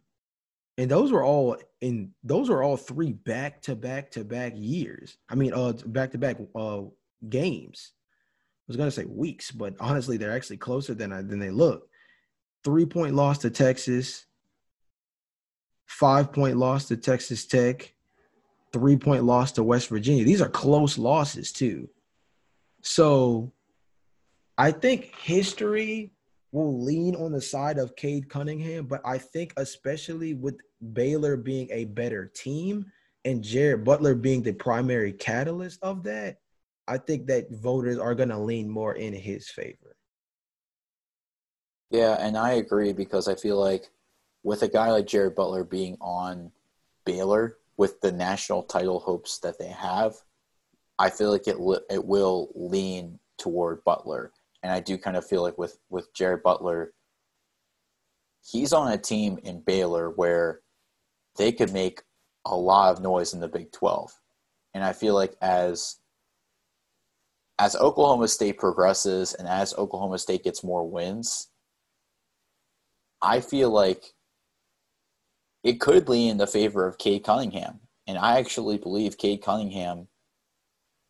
and 0.78 0.92
those 0.92 1.12
were 1.12 1.24
all 1.24 1.58
in 1.82 2.12
those 2.24 2.50
were 2.50 2.64
all 2.64 2.78
three 2.78 3.14
back 3.14 3.62
to 3.64 3.76
back 3.76 4.12
to 4.12 4.24
back 4.24 4.54
years. 4.56 5.18
I 5.30 5.36
mean, 5.36 5.54
uh 5.54 5.74
back 5.86 6.12
to 6.12 6.18
back 6.18 6.38
uh 6.56 6.82
games. 7.30 7.94
I 7.94 8.64
was 8.68 8.78
gonna 8.78 8.92
say 8.92 9.06
weeks, 9.06 9.52
but 9.52 9.76
honestly, 9.80 10.18
they're 10.18 10.36
actually 10.36 10.58
closer 10.58 10.94
than 10.94 11.14
I, 11.14 11.22
than 11.22 11.40
they 11.40 11.52
look. 11.52 11.88
Three 12.64 12.86
point 12.86 13.16
loss 13.16 13.38
to 13.40 13.50
Texas, 13.50 14.26
five 15.86 16.34
point 16.34 16.58
loss 16.58 16.88
to 16.90 16.98
Texas 16.98 17.46
Tech, 17.46 17.94
three 18.74 18.98
point 18.98 19.24
loss 19.24 19.54
to 19.54 19.64
West 19.64 19.88
Virginia. 19.88 20.26
These 20.26 20.42
are 20.42 20.50
close 20.50 20.98
losses 20.98 21.52
too. 21.54 21.90
So 22.82 23.54
I 24.58 24.72
think 24.72 25.16
history 25.16 26.12
will 26.56 26.82
lean 26.82 27.16
on 27.16 27.34
the 27.34 27.42
side 27.42 27.78
of 27.78 27.98
Cade 27.98 28.30
Cunningham, 28.30 28.86
but 28.86 29.02
I 29.04 29.18
think 29.18 29.54
especially 29.58 30.34
with 30.34 30.56
Baylor 30.94 31.36
being 31.36 31.68
a 31.70 31.84
better 31.84 32.32
team 32.34 32.86
and 33.26 33.44
Jared 33.44 33.84
Butler 33.84 34.16
being 34.16 34.42
the 34.42 34.54
primary 34.54 35.12
catalyst 35.12 35.84
of 35.84 36.04
that, 36.04 36.38
I 36.88 36.98
think 36.98 37.28
that 37.28 37.52
voters 37.52 37.98
are 37.98 38.16
going 38.16 38.30
to 38.30 38.40
lean 38.40 38.70
more 38.70 38.96
in 38.96 39.12
his 39.12 39.50
favor. 39.50 39.98
Yeah, 41.92 42.16
and 42.20 42.38
I 42.38 42.54
agree 42.54 42.94
because 42.94 43.28
I 43.28 43.36
feel 43.36 43.60
like 43.60 43.90
with 44.44 44.62
a 44.62 44.70
guy 44.70 44.92
like 44.92 45.08
Jared 45.08 45.36
Butler 45.36 45.66
being 45.66 45.98
on 46.00 46.52
Baylor 47.06 47.58
with 47.76 48.00
the 48.00 48.14
national 48.14 48.64
title 48.64 49.02
hopes 49.02 49.40
that 49.40 49.60
they 49.60 49.68
have, 49.68 50.16
I 50.98 51.10
feel 51.10 51.32
like 51.32 51.50
it 51.50 51.58
it 51.90 52.06
will 52.06 52.50
lean 52.56 53.20
toward 53.38 53.84
Butler, 53.84 54.32
and 54.66 54.74
I 54.74 54.80
do 54.80 54.98
kind 54.98 55.16
of 55.16 55.24
feel 55.24 55.44
like 55.44 55.60
with 55.60 55.78
with 55.92 56.12
Jared 56.16 56.42
Butler, 56.42 56.92
he's 58.44 58.74
on 58.74 58.92
a 58.92 58.98
team 58.98 59.38
in 59.44 59.62
Baylor 59.62 60.10
where 60.10 60.62
they 61.38 61.52
could 61.52 61.72
make 61.72 62.02
a 62.48 62.56
lot 62.56 62.92
of 62.92 63.04
noise 63.04 63.32
in 63.32 63.42
the 63.42 63.48
Big 63.48 63.72
Twelve, 63.72 64.12
and 64.74 64.84
I 64.84 64.92
feel 64.92 65.14
like 65.14 65.36
as 65.40 65.98
as 67.60 67.76
Oklahoma 67.76 68.28
State 68.28 68.58
progresses 68.58 69.36
and 69.36 69.48
as 69.48 69.76
Oklahoma 69.76 70.18
State 70.18 70.44
gets 70.44 70.64
more 70.64 70.90
wins, 70.90 71.50
I 73.22 73.42
feel 73.42 73.70
like 73.70 74.16
it 75.64 75.80
could 75.80 76.10
lean 76.10 76.32
in 76.32 76.38
the 76.38 76.48
favor 76.48 76.88
of 76.88 76.98
Cade 76.98 77.24
Cunningham. 77.24 77.82
And 78.08 78.18
I 78.18 78.40
actually 78.40 78.80
believe 78.80 79.20
Cade 79.20 79.44
Cunningham 79.44 80.08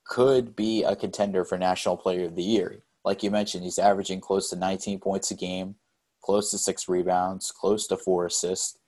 could 0.05 0.57
be 0.57 0.83
a 0.83 0.97
contender 0.97 1.45
for 1.45 1.57
National 1.57 1.95
Player 1.95 2.25
of 2.25 2.35
the 2.35 2.43
Year. 2.43 2.83
Like 3.05 3.21
you 3.21 3.29
mentioned, 3.29 3.63
he's 3.63 3.77
averaging 3.77 4.19
close 4.19 4.50
to 4.50 4.55
19 4.55 5.00
points 5.00 5.29
a 5.29 5.35
game, 5.35 5.75
close 6.24 6.50
to 6.50 6.57
six 6.57 6.89
rebounds, 6.89 7.51
close 7.51 7.85
to 7.88 7.97
four 7.97 8.25
assists, 8.25 8.79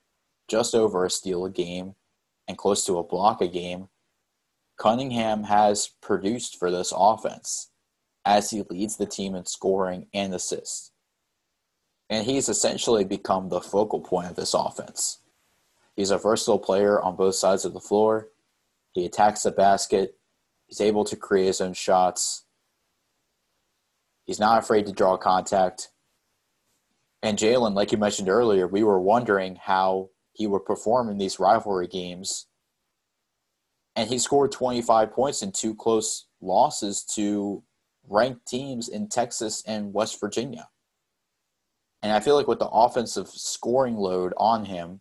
just 0.48 0.74
over 0.74 1.06
a 1.06 1.10
steal 1.10 1.46
a 1.46 1.52
game, 1.52 1.94
and 2.48 2.58
close 2.58 2.84
to 2.86 2.98
a 2.98 3.04
block 3.04 3.42
a 3.42 3.48
game. 3.48 3.90
Cunningham 4.76 5.44
has 5.44 5.92
produced 6.02 6.58
for 6.58 6.72
this 6.72 6.92
offense 6.96 7.70
as 8.26 8.50
he 8.50 8.64
leads 8.72 8.98
the 8.98 9.06
team 9.06 9.36
in 9.36 9.46
scoring 9.46 10.08
and 10.14 10.34
assists. 10.34 10.92
And 12.10 12.26
he's 12.26 12.50
essentially 12.50 13.04
become 13.04 13.50
the 13.50 13.62
focal 13.62 14.02
point 14.02 14.30
of 14.30 14.36
this 14.36 14.56
offense. 14.56 15.20
He's 15.96 16.12
a 16.12 16.18
versatile 16.18 16.60
player 16.60 17.00
on 17.02 17.16
both 17.16 17.36
sides 17.36 17.66
of 17.66 17.74
the 17.74 17.80
floor. 17.80 18.30
He 18.94 19.06
attacks 19.06 19.44
the 19.44 19.52
basket. 19.52 20.18
He's 20.66 20.82
able 20.82 21.06
to 21.06 21.16
create 21.16 21.48
his 21.48 21.62
own 21.62 21.74
shots. 21.74 22.44
He's 24.28 24.40
not 24.40 24.60
afraid 24.60 24.86
to 24.86 24.92
draw 24.92 25.18
contact. 25.18 25.90
And 27.24 27.40
Jalen, 27.40 27.74
like 27.74 27.92
you 27.92 27.98
mentioned 27.98 28.30
earlier, 28.30 28.68
we 28.68 28.84
were 28.84 29.02
wondering 29.02 29.56
how 29.56 30.12
he 30.34 30.46
would 30.46 30.66
perform 30.66 31.10
in 31.10 31.18
these 31.18 31.40
rivalry 31.40 31.88
games 31.88 32.46
and 33.98 34.08
he 34.08 34.20
scored 34.20 34.52
25 34.52 35.12
points 35.12 35.42
in 35.42 35.52
two 35.52 35.74
close 35.74 36.28
losses 36.40 37.04
to 37.16 37.64
ranked 38.08 38.46
teams 38.46 38.88
in 38.88 39.10
Texas 39.10 39.64
and 39.66 39.92
West 39.92 40.20
Virginia. 40.20 40.70
And 42.04 42.12
I 42.12 42.20
feel 42.20 42.36
like 42.36 42.48
with 42.48 42.60
the 42.60 42.70
offensive 42.70 43.28
scoring 43.28 43.96
load 43.96 44.34
on 44.38 44.66
him, 44.66 45.00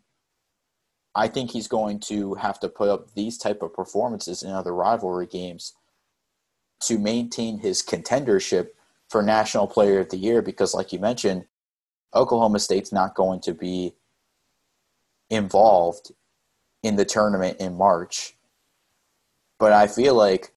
I 1.14 1.28
think 1.28 1.50
he's 1.50 1.68
going 1.68 2.00
to 2.00 2.34
have 2.36 2.58
to 2.60 2.70
put 2.70 2.88
up 2.88 3.12
these 3.12 3.36
type 3.36 3.60
of 3.60 3.74
performances 3.74 4.42
in 4.42 4.50
other 4.50 4.74
rivalry 4.74 5.26
games 5.26 5.74
to 6.84 6.98
maintain 6.98 7.58
his 7.58 7.82
contendership 7.82 8.68
for 9.08 9.22
National 9.22 9.66
Player 9.66 10.00
of 10.00 10.10
the 10.10 10.16
Year 10.16 10.42
because 10.42 10.74
like 10.74 10.92
you 10.92 10.98
mentioned, 10.98 11.44
Oklahoma 12.14 12.58
State's 12.58 12.92
not 12.92 13.14
going 13.14 13.40
to 13.40 13.54
be 13.54 13.94
involved 15.30 16.12
in 16.82 16.96
the 16.96 17.04
tournament 17.04 17.58
in 17.58 17.76
March 17.76 18.36
but 19.58 19.72
I 19.72 19.86
feel 19.86 20.14
like 20.14 20.52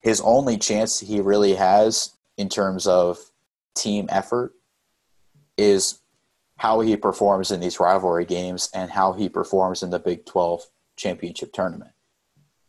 his 0.00 0.20
only 0.20 0.58
chance 0.58 1.00
he 1.00 1.20
really 1.20 1.54
has 1.54 2.10
in 2.36 2.48
terms 2.48 2.86
of 2.86 3.18
team 3.74 4.06
effort 4.10 4.52
is 5.56 6.00
how 6.56 6.80
he 6.80 6.96
performs 6.96 7.50
in 7.50 7.60
these 7.60 7.80
rivalry 7.80 8.24
games 8.24 8.70
and 8.74 8.90
how 8.90 9.12
he 9.12 9.28
performs 9.28 9.82
in 9.82 9.90
the 9.90 9.98
Big 9.98 10.24
12 10.26 10.62
championship 10.96 11.52
tournament. 11.52 11.91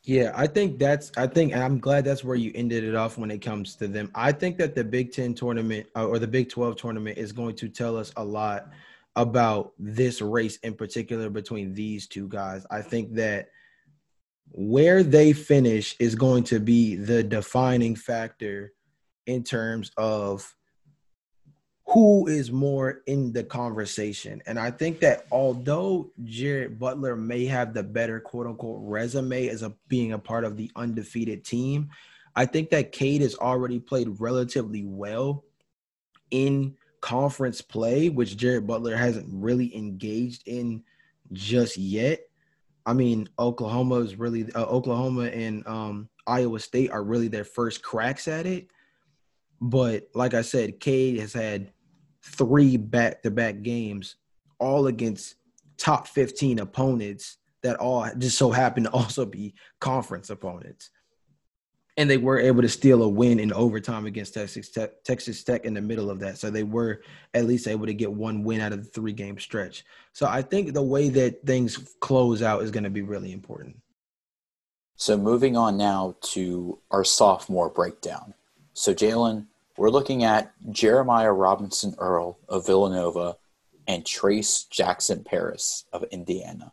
Yeah, 0.05 0.33
I 0.35 0.47
think 0.47 0.79
that's 0.79 1.11
I 1.15 1.27
think 1.27 1.55
I'm 1.55 1.79
glad 1.79 2.03
that's 2.03 2.25
where 2.25 2.35
you 2.35 2.51
ended 2.55 2.83
it 2.83 2.93
off 2.93 3.17
when 3.17 3.31
it 3.31 3.39
comes 3.39 3.75
to 3.77 3.87
them. 3.87 4.11
I 4.13 4.33
think 4.33 4.57
that 4.57 4.75
the 4.75 4.83
Big 4.83 5.13
10 5.13 5.33
tournament 5.33 5.87
uh, 5.95 6.05
or 6.05 6.19
the 6.19 6.27
Big 6.27 6.49
12 6.49 6.75
tournament 6.75 7.17
is 7.17 7.31
going 7.31 7.55
to 7.55 7.69
tell 7.69 7.97
us 7.97 8.11
a 8.17 8.23
lot 8.23 8.69
about 9.15 9.71
this 9.79 10.21
race 10.21 10.57
in 10.57 10.73
particular 10.73 11.29
between 11.29 11.73
these 11.73 12.07
two 12.07 12.27
guys. 12.27 12.65
I 12.69 12.81
think 12.81 13.13
that 13.13 13.49
where 14.51 15.03
they 15.03 15.31
finish 15.31 15.95
is 15.99 16.15
going 16.15 16.43
to 16.45 16.59
be 16.59 16.95
the 16.95 17.23
defining 17.23 17.95
factor 17.95 18.73
in 19.25 19.41
terms 19.43 19.91
of 19.95 20.53
who 21.85 22.27
is 22.27 22.51
more 22.51 23.01
in 23.07 23.33
the 23.33 23.43
conversation. 23.43 24.41
And 24.45 24.57
I 24.57 24.71
think 24.71 24.99
that 25.01 25.25
although 25.31 26.11
Jared 26.23 26.79
Butler 26.79 27.15
may 27.15 27.45
have 27.45 27.73
the 27.73 27.83
better 27.83 28.19
quote 28.19 28.47
unquote 28.47 28.79
resume 28.81 29.47
as 29.49 29.63
a 29.63 29.73
being 29.89 30.13
a 30.13 30.19
part 30.19 30.45
of 30.45 30.57
the 30.57 30.71
undefeated 30.75 31.43
team, 31.43 31.89
I 32.35 32.45
think 32.45 32.69
that 32.71 32.91
Cade 32.91 33.21
has 33.21 33.35
already 33.35 33.79
played 33.79 34.19
relatively 34.19 34.85
well 34.85 35.43
in 36.31 36.75
conference 37.01 37.61
play, 37.61 38.09
which 38.09 38.37
Jared 38.37 38.65
Butler 38.65 38.95
hasn't 38.95 39.27
really 39.29 39.75
engaged 39.75 40.43
in 40.47 40.83
just 41.31 41.77
yet. 41.77 42.21
I 42.85 42.93
mean, 42.93 43.29
Oklahoma 43.37 43.95
is 43.95 44.15
really 44.17 44.51
uh, 44.53 44.63
Oklahoma 44.63 45.25
and 45.25 45.65
um, 45.67 46.09
Iowa 46.25 46.59
State 46.59 46.91
are 46.91 47.03
really 47.03 47.27
their 47.27 47.43
first 47.43 47.83
cracks 47.83 48.27
at 48.27 48.45
it. 48.45 48.67
But 49.65 50.09
like 50.13 50.33
I 50.33 50.41
said, 50.41 50.81
Cade 50.81 51.19
has 51.19 51.31
had 51.31 51.71
three 52.21 52.75
back-to-back 52.75 53.61
games, 53.61 54.17
all 54.59 54.87
against 54.87 55.35
top 55.77 56.07
15 56.07 56.59
opponents 56.59 57.37
that 57.61 57.77
all 57.77 58.05
just 58.17 58.37
so 58.37 58.51
happen 58.51 58.83
to 58.83 58.89
also 58.91 59.25
be 59.25 59.55
conference 59.79 60.29
opponents 60.29 60.89
and 61.97 62.09
they 62.09 62.17
were 62.17 62.39
able 62.39 62.61
to 62.61 62.69
steal 62.69 63.03
a 63.03 63.07
win 63.07 63.39
in 63.39 63.53
overtime 63.53 64.05
against 64.05 64.33
Texas 64.33 64.69
Tech, 64.69 65.03
Texas 65.03 65.43
Tech 65.43 65.65
in 65.65 65.73
the 65.73 65.81
middle 65.81 66.09
of 66.09 66.19
that. 66.19 66.37
So 66.37 66.49
they 66.49 66.63
were 66.63 67.01
at 67.33 67.45
least 67.45 67.67
able 67.67 67.85
to 67.85 67.93
get 67.93 68.11
one 68.11 68.43
win 68.43 68.61
out 68.61 68.73
of 68.73 68.83
the 68.83 68.89
three 68.89 69.13
game 69.13 69.37
stretch. 69.37 69.85
So 70.11 70.27
I 70.27 70.41
think 70.41 70.73
the 70.73 70.81
way 70.81 71.09
that 71.09 71.45
things 71.45 71.95
close 71.99 72.41
out 72.41 72.63
is 72.63 72.71
going 72.71 72.83
to 72.83 72.89
be 72.89 73.03
really 73.03 73.31
important. 73.31 73.77
So 74.95 75.17
moving 75.17 75.55
on 75.55 75.77
now 75.77 76.15
to 76.21 76.79
our 76.89 77.03
sophomore 77.03 77.69
breakdown. 77.69 78.33
So 78.73 78.93
Jalen, 78.93 79.47
we're 79.77 79.89
looking 79.89 80.23
at 80.23 80.53
Jeremiah 80.71 81.31
Robinson 81.31 81.95
Earl 81.97 82.39
of 82.47 82.65
Villanova 82.65 83.37
and 83.87 84.03
Trayce 84.03 84.69
Jackson 84.69 85.25
Davis 85.29 85.85
of 85.91 86.03
Indiana. 86.11 86.71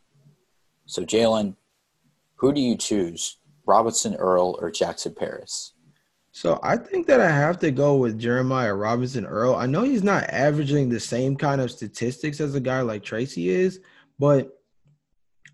So 0.86 1.04
Jalen, 1.04 1.56
who 2.36 2.52
do 2.52 2.60
you 2.60 2.76
choose 2.76 3.38
Robinson 3.66 4.14
Earl 4.16 4.58
or 4.60 4.70
Jackson 4.70 5.14
Davis? 5.18 5.74
So 6.32 6.60
I 6.62 6.76
think 6.76 7.06
that 7.08 7.20
I 7.20 7.30
have 7.30 7.58
to 7.60 7.70
go 7.70 7.96
with 7.96 8.18
Jeremiah 8.18 8.74
Robinson 8.74 9.26
Earl. 9.26 9.56
I 9.56 9.66
know 9.66 9.82
he's 9.82 10.04
not 10.04 10.24
averaging 10.24 10.88
the 10.88 11.00
same 11.00 11.36
kind 11.36 11.60
of 11.60 11.70
statistics 11.70 12.40
as 12.40 12.54
a 12.54 12.60
guy 12.60 12.82
like 12.82 13.02
Tracy 13.02 13.48
is, 13.48 13.80
but 14.18 14.56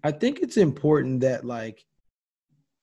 I 0.04 0.12
think 0.12 0.40
it's 0.40 0.58
important 0.58 1.20
that 1.20 1.44
like 1.44 1.84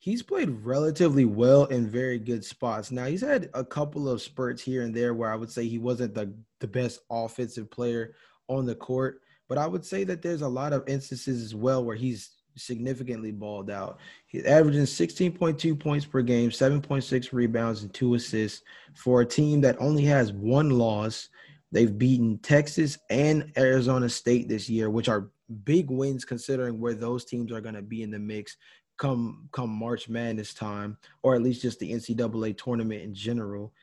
he's 0.04 0.22
played 0.22 0.50
relatively 0.66 1.24
well 1.24 1.64
in 1.68 1.90
very 1.90 2.20
good 2.20 2.44
spots. 2.44 2.92
Now 2.92 3.06
he's 3.06 3.22
had 3.22 3.50
a 3.54 3.64
couple 3.64 4.10
of 4.10 4.22
spurts 4.22 4.62
here 4.62 4.82
and 4.82 4.94
there 4.94 5.14
where 5.14 5.32
I 5.32 5.38
would 5.38 5.50
say 5.50 5.66
he 5.66 5.78
wasn't 5.78 6.14
the, 6.14 6.34
the 6.60 6.68
best 6.68 7.00
offensive 7.10 7.72
player 7.72 8.14
on 8.50 8.66
the 8.66 8.76
court, 8.76 9.22
but 9.48 9.58
I 9.58 9.66
would 9.66 9.86
say 9.86 10.04
that 10.04 10.22
there's 10.22 10.42
a 10.42 10.48
lot 10.48 10.74
of 10.74 10.84
instances 10.90 11.42
as 11.42 11.56
well 11.56 11.86
where 11.86 11.96
he's 11.96 12.32
significantly 12.58 13.32
balled 13.32 13.72
out. 13.72 14.00
He's 14.28 14.44
averaging 14.44 14.84
16.2 14.84 15.80
points 15.80 16.06
per 16.06 16.22
game, 16.22 16.50
7.6 16.50 17.32
rebounds, 17.32 17.84
and 17.84 17.94
two 17.94 18.16
assists 18.16 18.62
for 18.96 19.22
a 19.22 19.26
team 19.26 19.62
that 19.62 19.78
only 19.80 20.04
has 20.04 20.34
one 20.34 20.72
loss. 20.72 21.30
They've 21.72 21.98
beaten 21.98 22.40
Texas 22.40 22.98
and 23.10 23.54
Arizona 23.56 24.10
State 24.10 24.50
this 24.50 24.70
year, 24.70 24.90
which 24.90 25.08
are 25.08 25.30
big 25.64 25.90
wins 25.90 26.26
considering 26.26 26.82
where 26.82 26.94
those 26.94 27.24
teams 27.24 27.54
are 27.54 27.62
going 27.62 27.76
to 27.76 27.82
be 27.82 28.04
in 28.04 28.12
the 28.12 28.20
mix 28.20 28.58
come 29.04 29.50
come 29.52 29.70
March 29.70 30.08
Madness 30.08 30.54
time, 30.54 30.98
or 31.24 31.36
at 31.36 31.42
least 31.42 31.62
just 31.62 31.78
the 31.80 31.92
NCAA 31.92 32.58
tournament 32.58 33.02
in 33.02 33.14
general. 33.14 33.74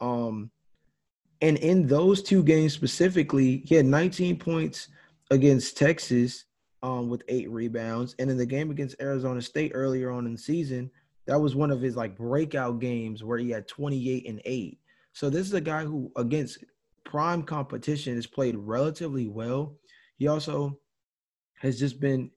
Um, 0.00 0.50
and 1.40 1.56
in 1.58 1.86
those 1.86 2.24
two 2.24 2.42
games 2.42 2.72
specifically, 2.72 3.62
he 3.64 3.76
had 3.76 3.86
19 3.86 4.40
points 4.40 4.88
against 5.30 5.76
Texas 5.76 6.46
um, 6.82 7.08
with 7.08 7.22
eight 7.28 7.48
rebounds. 7.50 8.16
And 8.18 8.28
in 8.28 8.36
the 8.36 8.44
game 8.44 8.72
against 8.72 9.00
Arizona 9.00 9.40
State 9.40 9.70
earlier 9.74 10.10
on 10.10 10.26
in 10.26 10.32
the 10.32 10.38
season, 10.38 10.90
that 11.26 11.40
was 11.40 11.54
one 11.54 11.70
of 11.70 11.80
his 11.80 11.96
like 11.96 12.16
breakout 12.16 12.80
games 12.80 13.22
where 13.22 13.38
he 13.38 13.50
had 13.50 13.68
28 13.68 14.28
and 14.28 14.42
8. 14.44 14.78
So 15.12 15.30
this 15.30 15.46
is 15.46 15.54
a 15.54 15.60
guy 15.60 15.84
who 15.84 16.10
against 16.16 16.64
prime 17.04 17.44
competition 17.44 18.16
has 18.16 18.26
played 18.26 18.56
relatively 18.56 19.28
well. 19.28 19.76
He 20.16 20.26
also 20.26 20.80
has 21.60 21.78
just 21.78 22.00
been 22.00 22.32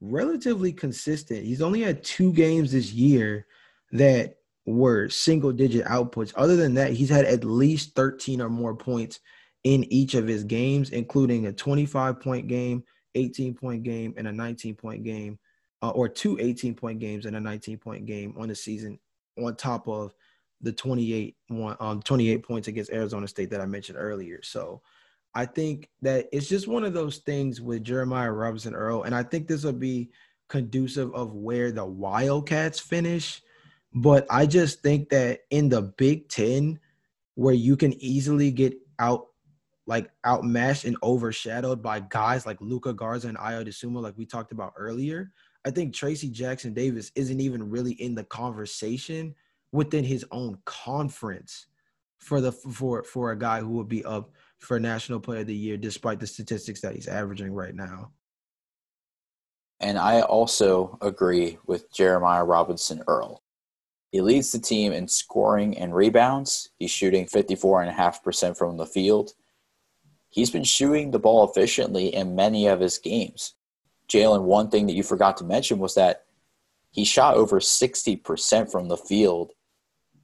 relatively 0.00 0.72
consistent. 0.72 1.44
He's 1.44 1.62
only 1.62 1.82
had 1.82 2.04
two 2.04 2.32
games 2.32 2.72
this 2.72 2.92
year 2.92 3.46
that 3.92 4.36
were 4.66 5.08
single 5.08 5.52
digit 5.52 5.86
outputs. 5.86 6.32
Other 6.36 6.56
than 6.56 6.74
that, 6.74 6.92
he's 6.92 7.08
had 7.08 7.24
at 7.24 7.44
least 7.44 7.94
13 7.94 8.40
or 8.40 8.48
more 8.48 8.74
points 8.74 9.20
in 9.64 9.84
each 9.92 10.14
of 10.14 10.26
his 10.26 10.44
games, 10.44 10.90
including 10.90 11.46
a 11.46 11.52
25 11.52 12.20
point 12.20 12.46
game 12.48 12.84
18 13.14 13.54
point 13.54 13.82
game 13.82 14.14
and 14.16 14.28
a 14.28 14.32
19 14.32 14.74
point 14.74 15.02
game, 15.02 15.38
uh, 15.82 15.90
or 15.90 16.08
two 16.08 16.38
18 16.40 16.74
point 16.74 16.98
games 16.98 17.26
and 17.26 17.36
a 17.36 17.40
19 17.40 17.78
point 17.78 18.06
game 18.06 18.34
on 18.36 18.48
the 18.48 18.54
season, 18.54 18.98
on 19.38 19.56
top 19.56 19.88
of 19.88 20.14
the 20.60 20.72
28 20.72 21.36
one, 21.48 21.76
um, 21.80 22.02
28 22.02 22.42
points 22.42 22.68
against 22.68 22.92
Arizona 22.92 23.26
State 23.26 23.50
that 23.50 23.60
I 23.60 23.66
mentioned 23.66 23.98
earlier. 23.98 24.40
So 24.42 24.82
I 25.36 25.44
think 25.44 25.90
that 26.00 26.30
it's 26.32 26.48
just 26.48 26.66
one 26.66 26.82
of 26.82 26.94
those 26.94 27.18
things 27.18 27.60
with 27.60 27.84
Jeremiah 27.84 28.32
Robinson 28.32 28.74
Earl, 28.74 29.02
and 29.02 29.14
I 29.14 29.22
think 29.22 29.46
this 29.46 29.64
will 29.64 29.74
be 29.74 30.08
conducive 30.48 31.14
of 31.14 31.34
where 31.34 31.70
the 31.72 31.84
Wildcats 31.84 32.80
finish. 32.80 33.42
But 33.92 34.26
I 34.30 34.46
just 34.46 34.80
think 34.82 35.10
that 35.10 35.40
in 35.50 35.68
the 35.68 35.82
Big 35.82 36.30
Ten, 36.30 36.80
where 37.34 37.52
you 37.52 37.76
can 37.76 37.92
easily 38.02 38.50
get 38.50 38.78
out 38.98 39.26
like 39.86 40.10
outmatched 40.26 40.86
and 40.86 40.96
overshadowed 41.02 41.82
by 41.82 42.00
guys 42.00 42.46
like 42.46 42.60
Luka 42.62 42.94
Garza 42.94 43.28
and 43.28 43.36
Ayo 43.36 43.62
Dosunmu, 43.62 44.00
like 44.00 44.16
we 44.16 44.24
talked 44.24 44.52
about 44.52 44.72
earlier. 44.78 45.32
I 45.66 45.70
think 45.70 45.92
Tracy 45.92 46.30
Jackson 46.30 46.72
Davis 46.72 47.12
isn't 47.14 47.40
even 47.40 47.68
really 47.68 47.92
in 47.92 48.14
the 48.14 48.24
conversation 48.24 49.34
within 49.70 50.02
his 50.02 50.24
own 50.30 50.56
conference 50.64 51.66
for 52.16 52.40
the 52.40 52.52
for 52.52 53.02
for 53.02 53.32
a 53.32 53.38
guy 53.38 53.60
who 53.60 53.72
would 53.72 53.88
be 53.88 54.02
up 54.06 54.30
for 54.58 54.80
National 54.80 55.20
Player 55.20 55.40
of 55.40 55.46
the 55.46 55.54
Year, 55.54 55.76
despite 55.76 56.20
the 56.20 56.26
statistics 56.26 56.80
that 56.80 56.94
he's 56.94 57.08
averaging 57.08 57.52
right 57.52 57.74
now. 57.74 58.12
And 59.80 59.98
I 59.98 60.22
also 60.22 60.96
agree 61.02 61.58
with 61.66 61.92
Jeremiah 61.92 62.44
Robinson 62.44 63.02
Earl. 63.06 63.42
He 64.10 64.20
leads 64.20 64.52
the 64.52 64.58
team 64.58 64.92
in 64.92 65.08
scoring 65.08 65.76
and 65.76 65.94
rebounds. 65.94 66.70
He's 66.78 66.90
shooting 66.90 67.26
54.5% 67.26 68.56
from 68.56 68.76
the 68.78 68.86
field 68.86 69.34
he's 70.36 70.50
been 70.50 70.64
shooting 70.64 71.10
the 71.10 71.18
ball 71.18 71.50
efficiently 71.50 72.14
in 72.14 72.36
many 72.36 72.66
of 72.66 72.78
his 72.78 72.98
games. 72.98 73.54
Jalen, 74.06 74.42
one 74.42 74.68
thing 74.68 74.86
that 74.86 74.92
you 74.92 75.02
forgot 75.02 75.38
to 75.38 75.44
mention 75.44 75.78
was 75.78 75.94
that 75.94 76.24
he 76.90 77.04
shot 77.04 77.36
over 77.36 77.58
60% 77.58 78.70
from 78.70 78.88
the 78.88 78.98
field 78.98 79.52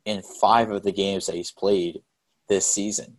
in 0.04 0.22
five 0.22 0.70
of 0.70 0.82
the 0.82 0.92
games 0.92 1.26
that 1.26 1.34
he's 1.34 1.50
played 1.50 2.02
this 2.48 2.66
season. 2.66 3.16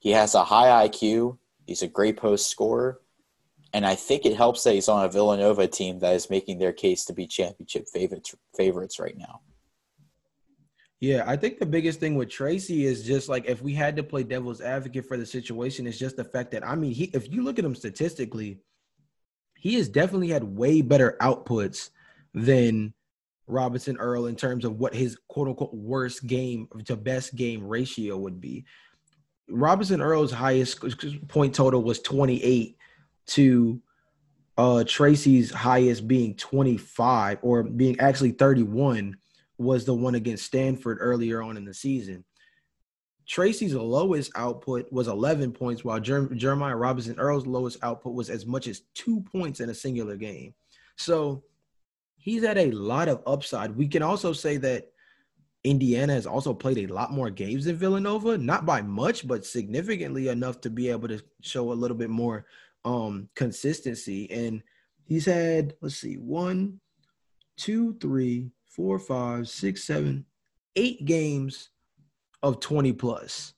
He 0.00 0.10
has 0.10 0.34
a 0.34 0.44
high 0.44 0.88
IQ, 0.88 1.38
he's 1.66 1.82
a 1.82 1.88
great 1.88 2.16
post 2.16 2.50
scorer, 2.50 3.00
and 3.72 3.86
I 3.86 3.94
think 3.94 4.26
it 4.26 4.36
helps 4.36 4.64
that 4.64 4.74
he's 4.74 4.88
on 4.88 5.04
a 5.04 5.08
Villanova 5.08 5.68
team 5.68 6.00
that 6.00 6.14
is 6.14 6.30
making 6.30 6.58
their 6.58 6.72
case 6.72 7.04
to 7.04 7.12
be 7.12 7.26
championship 7.26 7.86
favorites 7.92 8.34
favorites 8.56 8.98
right 8.98 9.16
now. 9.16 9.42
Yeah, 11.00 11.24
I 11.26 11.36
think 11.36 11.58
the 11.58 11.66
biggest 11.66 12.00
thing 12.00 12.14
with 12.14 12.28
Tracy 12.28 12.84
is 12.84 13.04
just 13.04 13.28
like 13.28 13.46
if 13.46 13.62
we 13.62 13.72
had 13.72 13.96
to 13.96 14.02
play 14.02 14.22
devil's 14.22 14.60
advocate 14.60 15.06
for 15.06 15.16
the 15.16 15.24
situation, 15.24 15.86
it's 15.86 15.98
just 15.98 16.16
the 16.16 16.24
fact 16.24 16.50
that 16.50 16.66
I 16.66 16.74
mean, 16.74 16.92
he 16.92 17.04
if 17.14 17.32
you 17.32 17.42
look 17.42 17.58
at 17.58 17.64
him 17.64 17.74
statistically, 17.74 18.58
he 19.56 19.74
has 19.74 19.88
definitely 19.88 20.28
had 20.28 20.44
way 20.44 20.82
better 20.82 21.16
outputs 21.20 21.90
than 22.34 22.94
Robinson 23.46 23.96
Earl 23.98 24.26
in 24.26 24.36
terms 24.36 24.64
of 24.64 24.78
what 24.78 24.94
his 24.94 25.18
quote 25.28 25.48
unquote 25.48 25.74
worst 25.74 26.26
game 26.26 26.68
to 26.86 26.96
best 26.96 27.34
game 27.34 27.66
ratio 27.66 28.16
would 28.16 28.40
be. 28.40 28.64
Robinson 29.50 30.00
Earl's 30.00 30.32
highest 30.32 30.80
point 31.28 31.54
total 31.54 31.82
was 31.82 32.00
28 32.00 32.76
to 33.28 33.80
uh 34.58 34.84
Tracy's 34.84 35.50
highest 35.50 36.08
being 36.08 36.34
25 36.34 37.38
or 37.42 37.62
being 37.62 37.98
actually 38.00 38.32
31 38.32 39.16
was 39.58 39.84
the 39.84 39.94
one 39.94 40.14
against 40.14 40.46
Stanford 40.46 40.98
earlier 41.00 41.42
on 41.42 41.56
in 41.56 41.64
the 41.64 41.74
season. 41.74 42.24
Tracy's 43.30 43.74
lowest 43.74 44.32
output 44.34 44.90
was 44.90 45.06
11 45.06 45.52
points, 45.52 45.84
while 45.84 46.00
Jer- 46.00 46.34
Jeremiah 46.34 46.74
Robinson 46.74 47.20
Earl's 47.20 47.46
lowest 47.46 47.78
output 47.84 48.14
was 48.14 48.28
as 48.28 48.44
much 48.44 48.66
as 48.66 48.82
two 48.94 49.20
points 49.20 49.60
in 49.60 49.70
a 49.70 49.74
singular 49.74 50.16
game. 50.16 50.52
So 50.96 51.44
he's 52.16 52.42
at 52.42 52.58
a 52.58 52.72
lot 52.72 53.08
of 53.08 53.22
upside. 53.26 53.76
We 53.76 53.86
can 53.86 54.02
also 54.02 54.32
say 54.32 54.56
that 54.56 54.89
Indiana 55.62 56.14
has 56.14 56.26
also 56.26 56.54
played 56.54 56.78
a 56.78 56.92
lot 56.92 57.12
more 57.12 57.30
games 57.30 57.66
than 57.66 57.76
Villanova, 57.76 58.38
not 58.38 58.64
by 58.64 58.80
much, 58.80 59.26
but 59.26 59.44
significantly 59.44 60.28
enough 60.28 60.60
to 60.62 60.70
be 60.70 60.88
able 60.88 61.08
to 61.08 61.22
show 61.42 61.70
a 61.70 61.74
little 61.74 61.96
bit 61.96 62.08
more 62.08 62.46
um, 62.84 63.28
consistency. 63.34 64.30
And 64.30 64.62
he's 65.04 65.26
had, 65.26 65.74
let's 65.82 65.96
see, 65.96 66.14
one, 66.14 66.80
two, 67.58 67.96
three, 68.00 68.50
four, 68.64 68.98
five, 68.98 69.48
six, 69.48 69.84
seven, 69.84 70.24
eight 70.76 71.04
games 71.04 71.68
of 72.42 72.60
20 72.60 72.94
plus. 72.94 73.52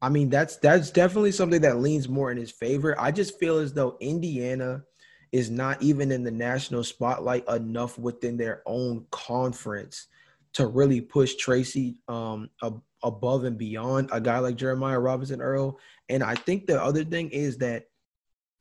I 0.00 0.08
mean, 0.08 0.30
that's 0.30 0.56
that's 0.56 0.90
definitely 0.90 1.30
something 1.30 1.60
that 1.60 1.78
leans 1.78 2.08
more 2.08 2.32
in 2.32 2.36
his 2.36 2.50
favor. 2.50 3.00
I 3.00 3.12
just 3.12 3.38
feel 3.38 3.58
as 3.58 3.72
though 3.72 3.96
Indiana 4.00 4.82
is 5.30 5.48
not 5.48 5.80
even 5.80 6.10
in 6.10 6.24
the 6.24 6.30
national 6.32 6.82
spotlight 6.82 7.48
enough 7.48 7.96
within 8.00 8.36
their 8.36 8.62
own 8.66 9.06
conference 9.12 10.08
to 10.54 10.66
really 10.66 11.00
push 11.00 11.34
Tracy 11.36 12.00
um, 12.08 12.50
ab- 12.62 12.82
above 13.02 13.44
and 13.44 13.58
beyond 13.58 14.10
a 14.12 14.20
guy 14.20 14.38
like 14.38 14.56
Jeremiah 14.56 15.00
Robinson 15.00 15.40
Earl. 15.40 15.78
And 16.08 16.22
I 16.22 16.34
think 16.34 16.66
the 16.66 16.82
other 16.82 17.04
thing 17.04 17.30
is 17.30 17.58
that 17.58 17.86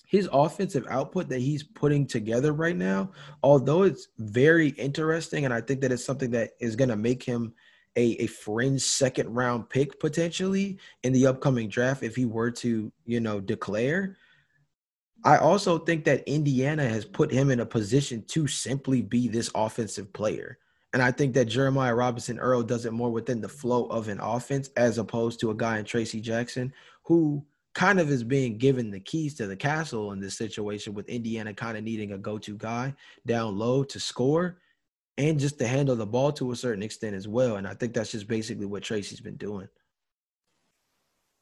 his 0.08 0.28
offensive 0.34 0.86
output 0.90 1.30
that 1.30 1.40
he's 1.40 1.64
putting 1.64 2.06
together 2.06 2.52
right 2.52 2.76
now, 2.76 3.12
although 3.44 3.84
it's 3.84 4.10
very 4.18 4.70
interesting, 4.70 5.46
and 5.46 5.54
I 5.54 5.62
think 5.62 5.80
that 5.82 5.92
it's 5.92 6.04
something 6.04 6.32
that 6.32 6.52
is 6.60 6.76
going 6.76 6.90
to 6.90 6.98
make 6.98 7.24
him 7.24 7.54
a, 7.96 8.12
a 8.22 8.28
fringe 8.28 8.82
second 8.82 9.34
round 9.34 9.70
pick 9.70 10.00
potentially 10.00 10.80
in 11.04 11.14
the 11.14 11.28
upcoming 11.28 11.70
draft 11.70 12.04
if 12.04 12.16
he 12.16 12.26
were 12.26 12.52
to, 12.52 12.92
you 13.06 13.20
know, 13.20 13.40
declare. 13.40 14.18
I 15.24 15.38
also 15.38 15.78
think 15.78 16.06
that 16.06 16.28
Indiana 16.28 16.88
has 16.88 17.06
put 17.06 17.32
him 17.32 17.52
in 17.52 17.60
a 17.60 17.66
position 17.66 18.24
to 18.30 18.48
simply 18.48 19.02
be 19.02 19.28
this 19.28 19.52
offensive 19.54 20.12
player. 20.12 20.58
And 20.94 21.02
I 21.02 21.12
think 21.12 21.34
that 21.36 21.46
Jeremiah 21.46 21.96
Robinson 21.96 22.38
Earl 22.40 22.64
does 22.64 22.86
it 22.86 22.92
more 22.92 23.12
within 23.12 23.40
the 23.40 23.48
flow 23.48 23.86
of 23.86 24.10
an 24.10 24.20
offense 24.20 24.70
as 24.76 24.98
opposed 24.98 25.40
to 25.40 25.52
a 25.52 25.56
guy 25.56 25.80
in 25.80 25.86
Tracy 25.86 26.20
Jackson 26.20 26.74
who 27.04 27.46
kind 27.74 28.00
of 28.00 28.10
is 28.10 28.24
being 28.24 28.58
given 28.58 28.92
the 28.92 29.00
keys 29.00 29.34
to 29.36 29.48
the 29.48 29.56
castle 29.56 30.12
in 30.12 30.20
this 30.20 30.38
situation 30.38 30.94
with 30.94 31.08
Indiana 31.08 31.54
kind 31.54 31.78
of 31.78 31.84
needing 31.84 32.12
a 32.12 32.18
go-to 32.18 32.58
guy 32.58 32.94
down 33.26 33.58
low 33.58 33.84
to 33.86 34.00
score 34.00 34.58
and 35.18 35.40
just 35.40 35.58
to 35.60 35.68
handle 35.68 35.96
the 35.96 36.06
ball 36.06 36.34
to 36.34 36.52
a 36.52 36.56
certain 36.56 36.84
extent 36.84 37.16
as 37.16 37.28
well. 37.28 37.56
And 37.56 37.68
I 37.68 37.74
think 37.74 37.94
that's 37.94 38.12
just 38.12 38.28
basically 38.28 38.66
what 38.66 38.84
Tracy's 38.84 39.22
been 39.22 39.38
doing. 39.38 39.70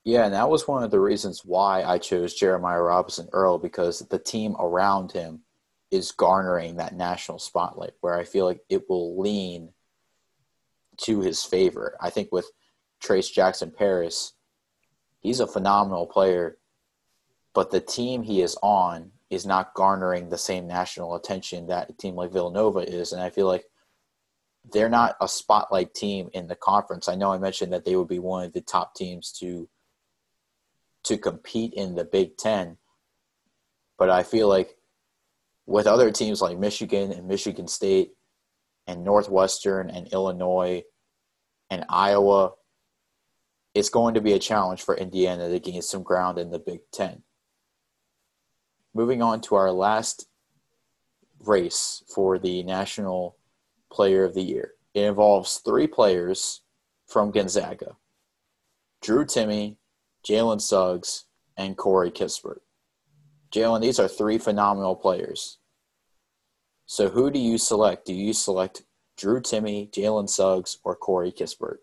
Yeah, 0.05 0.25
and 0.25 0.33
that 0.33 0.49
was 0.49 0.67
one 0.67 0.83
of 0.83 0.91
the 0.91 0.99
reasons 0.99 1.43
why 1.43 1.83
I 1.83 1.97
chose 1.97 2.33
Jeremiah 2.33 2.81
Robinson 2.81 3.27
Earl 3.33 3.57
because 3.57 3.99
the 3.99 4.19
team 4.19 4.55
around 4.59 5.11
him 5.11 5.41
is 5.91 6.11
garnering 6.11 6.77
that 6.77 6.95
national 6.95 7.39
spotlight 7.39 7.93
where 8.01 8.17
I 8.17 8.23
feel 8.23 8.45
like 8.45 8.61
it 8.69 8.89
will 8.89 9.19
lean 9.19 9.73
to 10.97 11.21
his 11.21 11.43
favor. 11.43 11.97
I 11.99 12.09
think 12.09 12.31
with 12.31 12.49
Trayce 13.01 13.31
Jackson 13.31 13.73
Davis, 13.77 14.33
he's 15.19 15.39
a 15.39 15.47
phenomenal 15.47 16.05
player, 16.05 16.57
but 17.53 17.71
the 17.71 17.79
team 17.79 18.21
he 18.23 18.41
is 18.41 18.57
on 18.61 19.11
is 19.29 19.45
not 19.45 19.73
garnering 19.73 20.29
the 20.29 20.37
same 20.37 20.67
national 20.67 21.15
attention 21.15 21.67
that 21.67 21.89
a 21.89 21.93
team 21.93 22.15
like 22.15 22.31
Villanova 22.31 22.79
is. 22.79 23.13
And 23.13 23.21
I 23.21 23.29
feel 23.29 23.47
like 23.47 23.65
they're 24.71 24.89
not 24.89 25.15
a 25.21 25.27
spotlight 25.27 25.93
team 25.93 26.29
in 26.33 26.47
the 26.47 26.55
conference. 26.55 27.07
I 27.07 27.15
know 27.15 27.31
I 27.31 27.37
mentioned 27.37 27.73
that 27.73 27.85
they 27.85 27.95
would 27.95 28.07
be 28.07 28.19
one 28.19 28.45
of 28.45 28.53
the 28.53 28.61
top 28.61 28.95
teams 28.95 29.31
to 29.39 29.69
to 31.01 31.17
compete 31.17 31.73
in 31.73 31.95
the 31.95 32.03
Big 32.03 32.35
Ten, 32.35 32.77
but 33.97 34.09
I 34.09 34.21
feel 34.23 34.49
like 34.49 34.75
with 35.69 35.85
other 35.85 36.09
teams 36.09 36.41
like 36.41 36.57
Michigan 36.57 37.11
and 37.11 37.27
Michigan 37.27 37.67
State 37.67 38.13
and 38.87 39.03
Northwestern 39.03 39.91
and 39.91 40.07
Illinois 40.07 40.81
and 41.69 41.85
Iowa, 41.87 42.53
it's 43.75 43.89
going 43.89 44.15
to 44.15 44.21
be 44.21 44.33
a 44.33 44.39
challenge 44.39 44.81
for 44.81 44.97
Indiana 44.97 45.47
to 45.47 45.59
gain 45.59 45.83
some 45.83 46.01
ground 46.01 46.39
in 46.39 46.49
the 46.49 46.57
Big 46.57 46.79
Ten. 46.91 47.21
Moving 48.95 49.21
on 49.21 49.41
to 49.41 49.55
our 49.55 49.71
last 49.71 50.25
race 51.45 52.03
for 52.13 52.39
the 52.39 52.63
National 52.63 53.37
Player 53.91 54.23
of 54.23 54.33
the 54.33 54.41
Year. 54.41 54.71
It 54.95 55.01
involves 55.01 55.57
three 55.57 55.85
players 55.85 56.61
from 57.05 57.29
Gonzaga 57.29 57.95
Drew 59.03 59.23
Timme, 59.23 59.77
Jalen 60.27 60.61
Suggs, 60.61 61.25
and 61.55 61.77
Corey 61.77 62.09
Kispert. 62.09 62.61
Jalen, 63.51 63.81
these 63.81 63.99
are 63.99 64.07
three 64.07 64.39
phenomenal 64.39 64.95
players. 64.95 65.58
So 66.91 67.07
who 67.07 67.29
do 67.29 67.37
you 67.37 67.59
select? 67.59 68.07
Do 68.07 68.15
you 68.15 68.33
select 68.33 68.81
Drew 69.15 69.41
Timme, 69.41 69.91
Jalen 69.91 70.27
Suggs, 70.27 70.79
or 70.83 70.95
Corey 70.95 71.31
Kispert? 71.31 71.77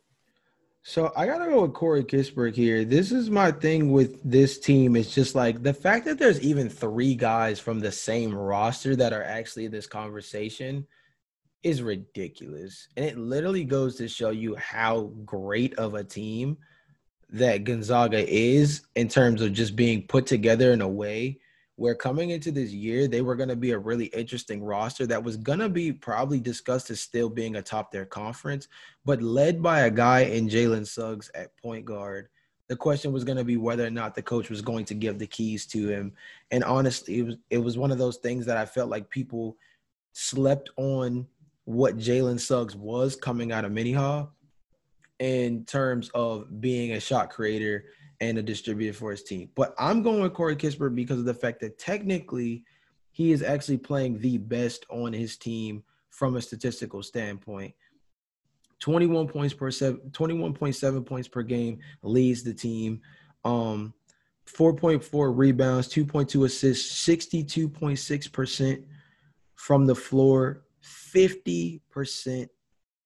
So 0.83 1.13
I 1.17 1.27
gotta 1.27 1.49
go 1.49 1.63
with 1.63 1.75
Corey 1.75 2.03
Kispert 2.03 2.57
here. 2.57 2.85
This 2.85 3.13
is 3.13 3.31
my 3.31 3.53
thing 3.53 3.93
with 3.93 4.21
this 4.29 4.59
team. 4.59 4.97
It's 4.97 5.15
just 5.15 5.37
like 5.37 5.63
the 5.63 5.73
fact 5.73 6.07
that 6.07 6.19
there's 6.19 6.41
even 6.41 6.69
three 6.69 7.15
guys 7.15 7.61
from 7.61 7.79
the 7.79 7.93
same 7.93 8.35
roster 8.35 8.97
that 8.97 9.13
are 9.13 9.23
actually 9.23 9.67
in 9.67 9.71
this 9.71 9.87
conversation 9.87 10.85
is 11.63 11.83
ridiculous. 11.83 12.89
And 12.97 13.07
it 13.07 13.17
literally 13.17 13.63
goes 13.63 13.95
to 13.99 14.09
show 14.09 14.31
you 14.31 14.57
how 14.57 15.13
great 15.25 15.75
of 15.75 15.95
a 15.95 16.03
team 16.03 16.59
that 17.31 17.63
Gonzaga 17.63 18.29
is 18.29 18.83
in 18.97 19.07
terms 19.07 19.41
of 19.41 19.53
just 19.53 19.77
being 19.77 20.05
put 20.09 20.27
together 20.27 20.73
in 20.73 20.81
a 20.81 20.89
way 20.89 21.39
where 21.77 21.95
coming 21.95 22.31
into 22.31 22.51
this 22.51 22.73
year, 22.73 23.07
they 23.07 23.21
were 23.21 23.37
going 23.37 23.51
to 23.51 23.57
be 23.57 23.73
a 23.73 23.79
really 23.79 24.07
interesting 24.07 24.65
roster 24.65 25.07
that 25.07 25.23
was 25.23 25.37
going 25.37 25.59
to 25.59 25.69
be 25.69 25.93
probably 25.93 26.41
discussed 26.41 26.91
as 26.91 27.01
still 27.01 27.29
being 27.29 27.57
atop 27.57 27.93
their 27.93 28.07
conference, 28.07 28.69
but 29.05 29.23
led 29.23 29.63
by 29.63 29.81
a 29.81 29.91
guy 29.91 30.21
in 30.21 30.49
Jalen 30.49 30.87
Suggs 30.87 31.31
at 31.35 31.57
point 31.59 31.85
guard. 31.85 32.29
The 32.69 32.77
question 32.77 33.13
was 33.13 33.25
going 33.25 33.39
to 33.39 33.45
be 33.45 33.59
whether 33.59 33.87
or 33.87 33.91
not 33.91 34.15
the 34.15 34.23
coach 34.23 34.51
was 34.51 34.63
going 34.63 34.87
to 34.87 34.95
give 34.95 35.19
the 35.19 35.27
keys 35.27 35.67
to 35.67 35.89
him. 35.89 36.13
And 36.51 36.65
honestly, 36.65 37.19
it 37.19 37.23
was 37.23 37.37
it 37.51 37.59
was 37.59 37.79
one 37.79 37.93
of 37.93 37.99
those 37.99 38.17
things 38.17 38.47
that 38.47 38.57
I 38.57 38.65
felt 38.65 38.91
like 38.91 39.09
people 39.09 39.57
slept 40.13 40.71
on 40.77 41.27
what 41.65 41.99
Jalen 41.99 42.41
Suggs 42.41 42.75
was 42.75 43.15
coming 43.15 43.53
out 43.53 43.65
of 43.65 43.71
Minnehaha 43.71 44.27
in 45.19 45.65
terms 45.65 46.11
of 46.15 46.61
being 46.61 46.93
a 46.93 47.01
shot 47.01 47.31
creator 47.31 47.85
and 48.21 48.39
a 48.39 48.43
distributor 48.43 48.93
for 48.93 49.11
his 49.11 49.23
team. 49.23 49.51
But 49.55 49.75
I'm 49.79 50.03
going 50.03 50.23
with 50.23 50.35
Corey 50.35 50.57
Kispert 50.57 50.95
because 50.95 51.19
of 51.19 51.25
the 51.25 51.35
fact 51.35 51.61
that 51.61 51.79
technically 51.79 52.65
he 53.13 53.33
is 53.33 53.43
actually 53.43 53.79
playing 53.79 54.19
the 54.19 54.39
best 54.39 54.87
on 54.91 55.13
his 55.13 55.37
team 55.37 55.83
from 56.11 56.37
a 56.37 56.43
statistical 56.43 57.03
standpoint. 57.03 57.75
21 58.81 59.29
points 59.29 59.55
per 59.55 59.71
seven, 59.71 60.01
21.7 60.11 61.07
points 61.07 61.29
per 61.29 61.43
game 61.43 61.79
leads 62.03 62.43
the 62.43 62.53
team. 62.53 63.01
Um, 63.45 63.95
4.4 64.47 65.37
rebounds, 65.37 65.89
2.2 65.89 66.45
assists, 66.45 67.07
62.6% 67.07 68.85
from 69.55 69.87
the 69.87 69.95
floor, 69.95 70.63
50% 70.85 72.49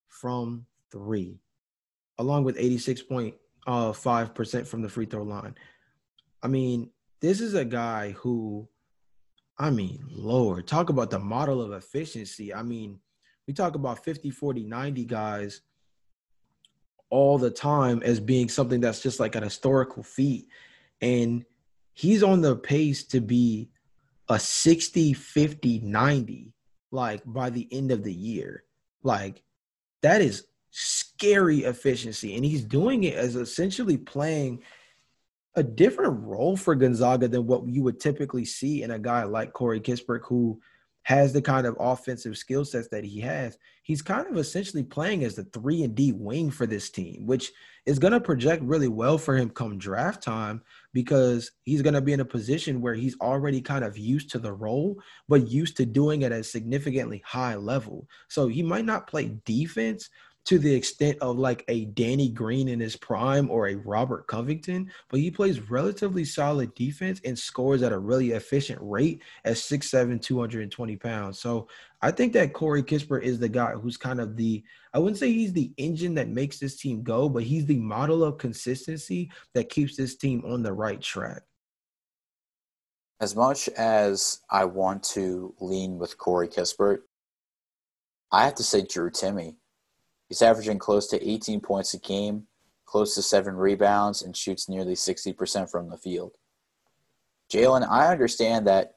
from 0.09 0.67
three, 0.91 1.39
along 2.19 2.45
with 2.45 2.57
86 2.59 3.03
point 3.03 3.35
uh, 3.67 3.93
5% 3.93 4.67
from 4.67 4.83
the 4.83 4.89
free 4.89 5.07
throw 5.07 5.23
line. 5.23 5.55
I 6.43 6.49
mean, 6.49 6.91
this 7.21 7.41
is 7.41 7.55
a 7.55 7.65
guy 7.65 8.13
who, 8.13 8.69
I 9.59 9.71
mean, 9.71 10.05
Lord, 10.11 10.67
talk 10.67 10.89
about 10.89 11.11
the 11.11 11.19
model 11.19 11.61
of 11.61 11.73
efficiency. 11.73 12.55
I 12.55 12.63
mean, 12.63 12.99
we 13.47 13.53
talk 13.53 13.75
about 13.75 14.05
50, 14.05 14.31
40, 14.31 14.65
90 14.65 15.05
guys 15.05 15.61
all 17.11 17.39
the 17.39 17.51
time 17.51 18.03
as 18.03 18.21
being 18.21 18.49
something 18.49 18.81
that's 18.81 19.03
just 19.03 19.21
like 19.21 19.35
an 19.35 19.43
historical 19.43 20.03
feat. 20.03 20.49
And 21.01 21.45
he's 21.93 22.23
on 22.23 22.41
the 22.41 22.57
pace 22.57 23.05
to 23.09 23.21
be 23.21 23.71
a 24.29 24.39
60, 24.39 25.13
50, 25.13 25.81
90, 25.81 26.53
like 26.91 27.23
by 27.27 27.51
the 27.51 27.69
end 27.73 27.91
of 27.91 28.05
the 28.05 28.13
year. 28.13 28.65
Like, 29.03 29.43
that 30.03 30.23
is 30.23 30.47
scary 30.71 31.10
efficiency. 31.21 32.35
And 32.37 32.45
he's 32.45 32.65
doing 32.65 33.05
it 33.05 33.15
as 33.15 33.37
essentially 33.37 33.97
playing 33.97 34.63
a 35.57 35.63
different 35.63 36.23
role 36.25 36.57
for 36.57 36.75
Gonzaga 36.75 37.29
than 37.29 37.47
what 37.47 37.67
you 37.67 37.83
would 37.83 38.01
typically 38.01 38.45
see 38.45 38.83
in 38.83 38.93
a 38.93 38.99
guy 38.99 39.25
like 39.25 39.53
Corey 39.53 39.81
Kispert, 39.81 40.21
who 40.25 40.61
has 41.03 41.33
the 41.33 41.43
kind 41.43 41.67
of 41.67 41.77
offensive 41.81 42.37
skill 42.37 42.65
sets 42.65 42.89
that 42.89 43.05
he 43.05 43.21
has. 43.21 43.59
He's 43.83 44.03
kind 44.03 44.27
of 44.27 44.37
essentially 44.37 44.85
playing 44.85 45.25
as 45.25 45.35
the 45.35 45.45
three 45.45 45.83
and 45.83 45.95
D 45.95 46.13
wing 46.13 46.51
for 46.51 46.67
this 46.67 46.91
team, 46.91 47.27
which 47.27 47.51
is 47.87 47.99
going 47.99 48.13
to 48.13 48.21
project 48.21 48.63
really 48.63 48.89
well 48.89 49.19
for 49.19 49.35
him 49.35 49.51
come 49.51 49.79
draft 49.79 50.23
time 50.23 50.63
because 50.93 51.51
he's 51.65 51.83
going 51.83 51.95
to 51.95 52.01
be 52.01 52.13
in 52.13 52.21
a 52.21 52.25
position 52.25 52.81
where 52.81 52.95
he's 52.95 53.19
already 53.21 53.61
kind 53.61 53.85
of 53.85 53.97
used 53.97 54.31
to 54.31 54.39
the 54.39 54.53
role, 54.53 55.01
but 55.29 55.49
used 55.49 55.77
to 55.79 55.87
doing 55.87 56.23
it 56.23 56.33
at 56.33 56.41
a 56.41 56.45
significantly 56.45 57.23
high 57.25 57.57
level. 57.57 58.07
So 58.29 58.47
he 58.47 58.63
might 58.63 58.85
not 58.85 59.07
play 59.09 59.37
defense, 59.45 60.11
to 60.47 60.59
the 60.59 60.75
extent 60.75 61.19
of 61.21 61.39
like 61.39 61.65
a 61.69 61.85
Danny 61.87 62.29
Green 62.29 62.69
in 62.69 62.81
his 62.81 62.97
prime 62.97 63.51
or 63.51 63.69
a 63.69 63.77
Robert 63.77 64.27
Covington, 64.27 64.91
but 65.09 65.21
he 65.21 65.31
plays 65.31 65.71
relatively 65.71 66.25
solid 66.25 66.75
defense 66.75 67.21
and 67.25 67.39
scores 67.39 67.83
at 67.83 67.93
a 67.93 67.99
really 67.99 68.33
efficient 68.33 68.79
rate 68.83 69.23
at 69.45 69.55
6'7, 69.55 70.21
220 70.21 70.97
pounds. 70.97 71.39
So 71.39 71.69
I 72.03 72.11
think 72.11 72.33
that 72.33 72.55
Corey 72.55 72.83
Kispert 72.83 73.23
is 73.23 73.39
the 73.39 73.49
guy 73.49 73.73
who's 73.73 73.97
kind 73.97 74.21
of 74.21 74.37
the, 74.37 74.65
I 74.95 74.99
wouldn't 74.99 75.19
say 75.19 75.33
he's 75.33 75.53
the 75.53 75.73
engine 75.77 76.15
that 76.15 76.29
makes 76.29 76.59
this 76.59 76.77
team 76.77 77.03
go, 77.03 77.29
but 77.29 77.43
he's 77.43 77.67
the 77.67 77.79
model 77.79 78.25
of 78.25 78.39
consistency 78.39 79.31
that 79.55 79.69
keeps 79.69 79.97
this 79.97 80.17
team 80.17 80.43
on 80.47 80.63
the 80.63 80.73
right 80.73 81.01
track. 81.01 81.43
As 83.21 83.37
much 83.37 83.69
as 83.69 84.41
I 84.51 84.65
want 84.65 85.03
to 85.15 85.55
lean 85.61 85.99
with 85.99 86.17
Corey 86.17 86.49
Kispert, 86.49 87.01
I 88.33 88.45
have 88.45 88.55
to 88.55 88.63
say 88.63 88.83
Drew 88.83 89.11
Timme 89.11 89.57
He's 90.31 90.43
averaging 90.43 90.79
close 90.79 91.09
to 91.09 91.29
18 91.29 91.61
points 91.61 91.93
a 91.93 91.99
game, 91.99 92.47
close 92.87 93.17
to 93.17 93.23
seven 93.23 93.57
rebounds, 93.57 94.23
and 94.23 94.37
shoots 94.37 94.69
nearly 94.69 94.95
60% 94.95 95.69
from 95.69 95.91
the 95.91 95.99
field. 95.99 96.37
Jalen, 97.53 97.87
I 97.91 98.07
understand 98.13 98.69
that 98.69 98.95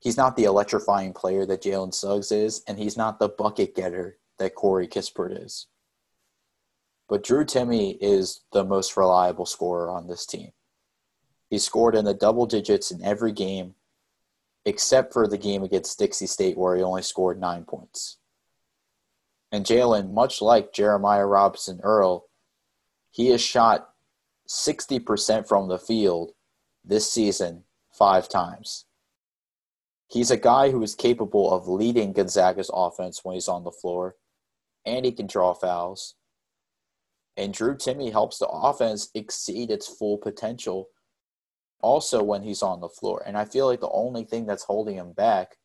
he's 0.00 0.16
not 0.16 0.36
the 0.36 0.44
electrifying 0.44 1.12
player 1.12 1.44
that 1.44 1.62
Jalen 1.62 1.92
Suggs 1.92 2.32
is, 2.32 2.62
and 2.66 2.78
he's 2.78 2.96
not 2.96 3.18
the 3.18 3.28
bucket 3.28 3.74
getter 3.74 4.16
that 4.38 4.54
Corey 4.54 4.88
Kispert 4.88 5.44
is. 5.44 5.66
But 7.06 7.22
Drew 7.22 7.44
Timme 7.44 7.98
is 8.00 8.40
the 8.52 8.64
most 8.64 8.96
reliable 8.96 9.44
scorer 9.44 9.90
on 9.90 10.06
this 10.06 10.24
team. 10.24 10.52
He 11.50 11.58
scored 11.58 11.94
in 11.94 12.06
the 12.06 12.14
double 12.14 12.46
digits 12.46 12.90
in 12.90 13.04
every 13.04 13.32
game, 13.32 13.74
except 14.64 15.12
for 15.12 15.28
the 15.28 15.36
game 15.36 15.62
against 15.62 15.98
Dixie 15.98 16.26
State, 16.26 16.56
where 16.56 16.74
he 16.74 16.82
only 16.82 17.02
scored 17.02 17.38
nine 17.38 17.64
points. 17.64 18.16
And 19.54 19.64
Jalen, 19.64 20.12
much 20.12 20.42
like 20.42 20.72
Jeremiah 20.72 21.26
Robinson 21.26 21.78
Earl, 21.84 22.26
he 23.12 23.28
has 23.28 23.40
shot 23.40 23.90
60% 24.48 25.46
from 25.46 25.68
the 25.68 25.78
field 25.78 26.32
this 26.84 27.08
season 27.08 27.62
five 27.92 28.28
times. 28.28 28.86
He's 30.08 30.32
a 30.32 30.36
guy 30.36 30.72
who 30.72 30.82
is 30.82 30.96
capable 30.96 31.54
of 31.54 31.68
leading 31.68 32.12
Gonzaga's 32.12 32.68
offense 32.74 33.20
when 33.22 33.34
he's 33.34 33.46
on 33.46 33.62
the 33.62 33.70
floor, 33.70 34.16
and 34.84 35.04
he 35.04 35.12
can 35.12 35.28
draw 35.28 35.54
fouls. 35.54 36.16
And 37.36 37.54
Drew 37.54 37.76
Timme 37.76 38.10
helps 38.10 38.38
the 38.38 38.48
offense 38.48 39.08
exceed 39.14 39.70
its 39.70 39.86
full 39.86 40.18
potential 40.18 40.88
also 41.80 42.24
when 42.24 42.42
he's 42.42 42.64
on 42.64 42.80
the 42.80 42.88
floor. 42.88 43.22
And 43.24 43.38
I 43.38 43.44
feel 43.44 43.66
like 43.68 43.80
the 43.80 43.90
only 43.90 44.24
thing 44.24 44.46
that's 44.46 44.64
holding 44.64 44.96
him 44.96 45.12
back 45.12 45.58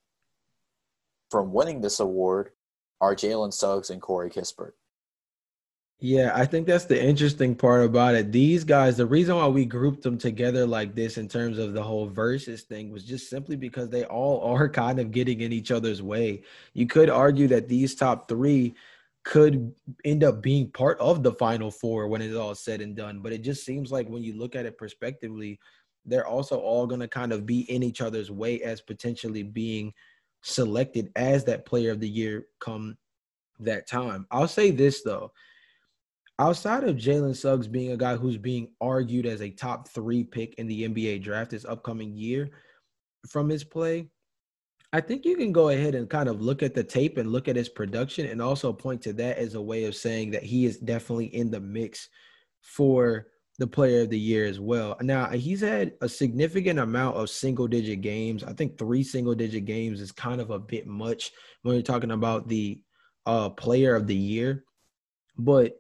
from 1.32 1.54
winning 1.54 1.82
this 1.82 2.00
award 2.00 2.52
are 3.02 3.16
Jalen 3.16 3.54
Suggs 3.54 3.90
and 3.90 4.02
Corey 4.02 4.30
Kispert. 4.30 4.72
Yeah, 6.02 6.32
I 6.34 6.46
think 6.46 6.66
that's 6.66 6.86
the 6.86 7.02
interesting 7.02 7.56
part 7.56 7.84
about 7.84 8.16
it. 8.16 8.32
These 8.32 8.64
guys, 8.64 8.96
the 8.96 9.06
reason 9.06 9.36
why 9.36 9.48
we 9.48 9.66
grouped 9.66 10.02
them 10.02 10.18
together 10.18 10.66
like 10.66 10.96
this 10.96 11.18
in 11.18 11.28
terms 11.28 11.58
of 11.58 11.74
the 11.74 11.84
whole 11.84 12.08
versus 12.08 12.62
thing 12.62 12.90
was 12.90 13.04
just 13.04 13.30
simply 13.30 13.58
because 13.58 13.90
they 13.90 14.06
all 14.06 14.42
are 14.42 14.70
kind 14.70 15.00
of 15.00 15.12
getting 15.12 15.42
in 15.42 15.52
each 15.52 15.72
other's 15.72 16.02
way. 16.02 16.44
You 16.74 16.88
could 16.88 17.10
argue 17.10 17.48
that 17.50 17.68
these 17.68 17.96
top 17.96 18.30
three 18.30 18.76
could 19.26 19.76
end 20.06 20.24
up 20.24 20.42
being 20.42 20.72
part 20.72 20.98
of 21.00 21.22
the 21.22 21.34
final 21.34 21.70
four 21.70 22.08
when 22.08 22.22
it's 22.22 22.36
all 22.36 22.56
said 22.56 22.80
and 22.80 22.96
done. 22.96 23.20
But 23.20 23.34
it 23.34 23.42
just 23.42 23.66
seems 23.66 23.92
like 23.92 24.08
when 24.08 24.24
you 24.24 24.40
look 24.40 24.56
at 24.56 24.66
it 24.66 24.78
prospectively, 24.78 25.60
they're 26.06 26.28
also 26.28 26.58
all 26.58 26.88
going 26.88 27.02
to 27.02 27.10
kind 27.10 27.34
of 27.34 27.46
be 27.46 27.70
in 27.70 27.84
each 27.84 28.00
other's 28.00 28.32
way 28.32 28.62
as 28.62 28.80
potentially 28.80 29.44
being 29.44 29.94
selected 30.42 31.12
as 31.16 31.44
that 31.46 31.66
player 31.66 31.92
of 31.92 32.00
the 32.00 32.10
year 32.10 32.46
come 32.60 32.98
that 33.60 33.88
time. 33.88 34.26
I'll 34.32 34.48
say 34.48 34.72
this 34.72 35.04
though 35.04 35.32
outside 36.40 36.86
of 36.86 36.96
Jalen 36.96 37.36
Suggs 37.36 37.68
being 37.68 37.92
a 37.92 37.98
guy 37.98 38.16
who's 38.16 38.38
being 38.38 38.70
argued 38.80 39.26
as 39.26 39.42
a 39.42 39.50
top 39.50 39.90
three 39.90 40.24
pick 40.24 40.56
in 40.56 40.68
the 40.68 40.88
NBA 40.88 41.22
draft 41.22 41.52
this 41.52 41.66
upcoming 41.66 42.16
year 42.16 42.50
from 43.30 43.50
his 43.50 43.64
play, 43.66 44.08
I 44.94 45.02
think 45.02 45.26
you 45.26 45.36
can 45.36 45.52
go 45.52 45.70
ahead 45.70 45.94
and 45.94 46.10
kind 46.10 46.30
of 46.30 46.42
look 46.42 46.64
at 46.64 46.74
the 46.74 46.84
tape 46.84 47.18
and 47.18 47.32
look 47.32 47.48
at 47.48 47.58
his 47.58 47.70
production 47.70 48.26
and 48.26 48.42
also 48.42 48.74
point 48.74 49.02
to 49.04 49.14
that 49.14 49.38
as 49.38 49.54
a 49.54 49.62
way 49.62 49.84
of 49.84 49.96
saying 49.96 50.32
that 50.32 50.44
he 50.44 50.66
is 50.66 50.78
definitely 50.78 51.28
in 51.36 51.52
the 51.52 51.60
mix 51.60 52.10
for 52.62 53.28
the 53.60 53.68
player 53.68 54.02
of 54.04 54.10
the 54.10 54.18
year 54.18 54.46
as 54.46 54.60
well. 54.60 54.96
Now, 55.02 55.30
he's 55.30 55.60
had 55.60 55.92
a 56.02 56.08
significant 56.08 56.80
amount 56.80 57.18
of 57.18 57.30
single 57.30 57.68
digit 57.68 58.00
games. 58.00 58.42
I 58.42 58.54
think 58.54 58.78
three 58.78 59.04
single 59.04 59.36
digit 59.36 59.66
games 59.66 60.00
is 60.00 60.14
kind 60.14 60.40
of 60.40 60.50
a 60.50 60.58
bit 60.58 60.88
much 60.88 61.32
when 61.62 61.76
you're 61.76 61.84
talking 61.84 62.12
about 62.12 62.48
the 62.48 62.82
uh, 63.26 63.50
player 63.50 63.96
of 63.96 64.08
the 64.08 64.16
year. 64.16 64.64
But 65.38 65.76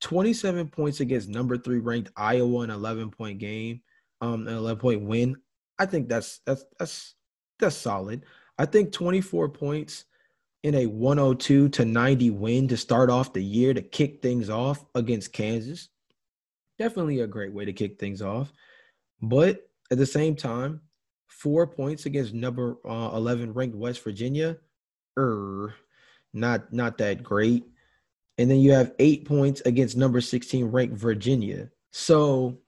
27 0.00 0.68
points 0.68 1.00
against 1.00 1.28
number 1.28 1.58
three 1.58 1.80
ranked 1.80 2.12
Iowa, 2.16 2.60
an 2.60 2.70
11 2.70 3.10
point 3.10 3.40
game, 3.40 3.82
um, 4.20 4.46
an 4.46 4.54
11 4.54 4.80
point 4.80 5.02
win. 5.02 5.36
I 5.76 5.86
think 5.86 6.08
that's 6.08 6.40
that's 6.46 6.64
that's 6.78 7.14
that's 7.58 7.76
solid. 7.76 8.24
I 8.58 8.64
think 8.64 8.92
24 8.92 9.48
points 9.48 10.04
in 10.62 10.76
a 10.76 10.86
102 10.86 11.68
to 11.70 11.84
90 11.84 12.30
win 12.30 12.68
to 12.68 12.76
start 12.76 13.10
off 13.10 13.32
the 13.32 13.42
year 13.42 13.74
to 13.74 13.82
kick 13.82 14.22
things 14.22 14.50
off 14.50 14.84
against 14.94 15.32
Kansas. 15.32 15.88
Definitely 16.78 17.20
a 17.20 17.26
great 17.26 17.52
way 17.52 17.64
to 17.64 17.72
kick 17.72 17.98
things 17.98 18.22
off. 18.22 18.52
But 19.20 19.68
at 19.90 19.98
the 19.98 20.06
same 20.06 20.36
time, 20.36 20.82
four 21.26 21.66
points 21.66 22.06
against 22.06 22.34
number 22.34 22.76
uh, 22.88 23.10
11 23.14 23.52
ranked 23.54 23.76
West 23.76 24.02
Virginia, 24.02 24.58
er, 25.16 25.74
not 26.32 26.72
not 26.72 26.98
that 26.98 27.22
great 27.22 27.64
and 28.38 28.48
then 28.48 28.60
you 28.60 28.72
have 28.72 28.94
eight 29.00 29.26
points 29.26 29.60
against 29.66 29.96
number 29.96 30.20
16 30.20 30.66
ranked 30.66 30.96
Virginia. 30.96 31.68
So 31.90 32.58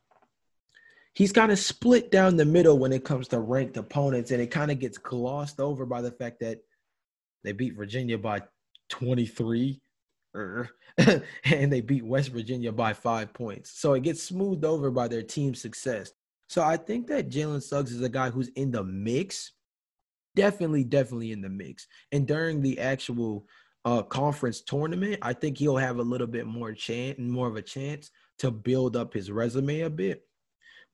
he's 1.15 1.33
kind 1.33 1.53
of 1.53 1.59
split 1.61 2.11
down 2.11 2.37
the 2.37 2.45
middle 2.45 2.77
when 2.77 2.93
it 2.93 3.05
comes 3.05 3.29
to 3.29 3.39
ranked 3.39 3.77
opponents, 3.77 4.33
and 4.33 4.43
it 4.43 4.51
kind 4.51 4.73
of 4.73 4.81
gets 4.81 4.99
glossed 4.99 5.61
over 5.61 5.87
by 5.87 6.03
the 6.03 6.11
fact 6.11 6.41
that 6.41 6.59
they 7.45 7.53
beat 7.53 7.77
Virginia 7.77 8.19
by 8.19 8.43
23 8.89 9.81
and 10.99 11.73
they 11.73 11.81
beat 11.81 12.05
West 12.05 12.31
Virginia 12.31 12.73
by 12.73 12.93
five 12.93 13.33
points. 13.33 13.81
So 13.81 13.95
it 13.95 14.03
gets 14.03 14.23
smoothed 14.23 14.65
over 14.65 14.91
by 14.91 15.09
their 15.09 15.23
team 15.23 15.55
success. 15.55 16.13
So 16.49 16.63
I 16.63 16.77
think 16.77 17.07
that 17.09 17.31
Jalen 17.31 17.63
Suggs 17.63 17.93
is 17.93 18.03
a 18.03 18.09
guy 18.09 18.31
who's 18.31 18.49
in 18.49 18.71
the 18.71 18.85
mix. 18.85 19.53
Definitely, 20.37 20.85
definitely 20.85 21.33
in 21.33 21.41
the 21.41 21.49
mix. 21.49 21.87
And 22.13 22.27
during 22.27 22.61
the 22.61 22.79
actual 22.81 23.47
uh, 23.85 24.03
conference 24.03 24.61
tournament, 24.61 25.19
I 25.23 25.33
think 25.33 25.59
he'll 25.59 25.77
have 25.77 25.99
a 25.99 26.03
little 26.03 26.27
bit 26.27 26.47
more 26.47 26.73
chance, 26.73 27.19
more 27.19 27.49
of 27.49 27.57
a 27.57 27.63
chance 27.63 28.11
to 28.39 28.51
build 28.51 28.97
up 28.97 29.15
his 29.15 29.31
resume 29.31 29.81
a 29.83 29.91
bit. 29.91 30.23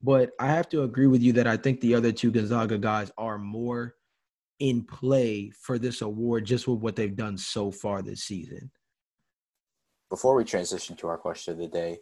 But 0.01 0.31
I 0.39 0.47
have 0.47 0.69
to 0.69 0.83
agree 0.83 1.07
with 1.07 1.21
you 1.21 1.33
that 1.33 1.47
I 1.47 1.57
think 1.57 1.81
the 1.81 1.95
other 1.95 2.11
two 2.11 2.31
Gonzaga 2.31 2.77
guys 2.77 3.11
are 3.17 3.37
more 3.37 3.95
in 4.59 4.83
play 4.83 5.51
for 5.61 5.77
this 5.77 6.01
award 6.01 6.45
just 6.45 6.67
with 6.67 6.79
what 6.79 6.95
they've 6.95 7.15
done 7.15 7.37
so 7.37 7.71
far 7.71 8.01
this 8.01 8.23
season. 8.23 8.71
Before 10.09 10.35
we 10.35 10.45
transition 10.45 10.95
to 10.97 11.07
our 11.07 11.17
question 11.17 11.53
of 11.53 11.59
the 11.59 11.67
day, 11.67 11.99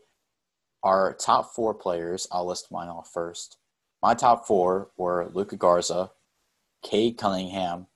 our 0.83 1.13
top 1.13 1.55
four 1.55 1.73
players, 1.73 2.27
I'll 2.31 2.47
list 2.47 2.71
mine 2.71 2.87
off 2.87 3.09
first. 3.11 3.57
My 4.03 4.13
top 4.13 4.45
four 4.45 4.91
were 4.97 5.31
Luka 5.33 5.55
Garza, 5.55 6.11
Cade 6.83 7.17
Cunningham, 7.17 7.87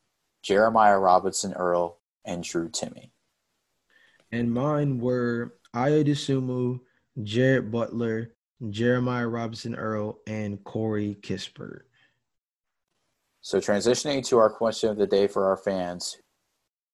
Jeremiah 0.42 0.98
Robinson 0.98 1.54
Earl, 1.54 2.00
and 2.26 2.44
Drew 2.44 2.70
Timme. 2.70 3.12
And 4.32 4.52
mine 4.52 5.00
were 5.00 5.56
Ayo 5.76 6.04
Dosunmu, 6.04 6.80
Jared 7.22 7.72
Butler, 7.72 8.34
Jeremiah 8.72 9.28
Robinson 9.28 9.76
Earl, 9.76 10.20
and 10.26 10.64
Corey 10.64 11.18
Kispert. 11.22 11.82
So 13.42 13.60
transitioning 13.60 14.26
to 14.28 14.40
our 14.40 14.50
question 14.50 14.90
of 14.90 14.98
the 14.98 15.08
day 15.08 15.28
for 15.28 15.46
our 15.46 15.58
fans, 15.58 16.18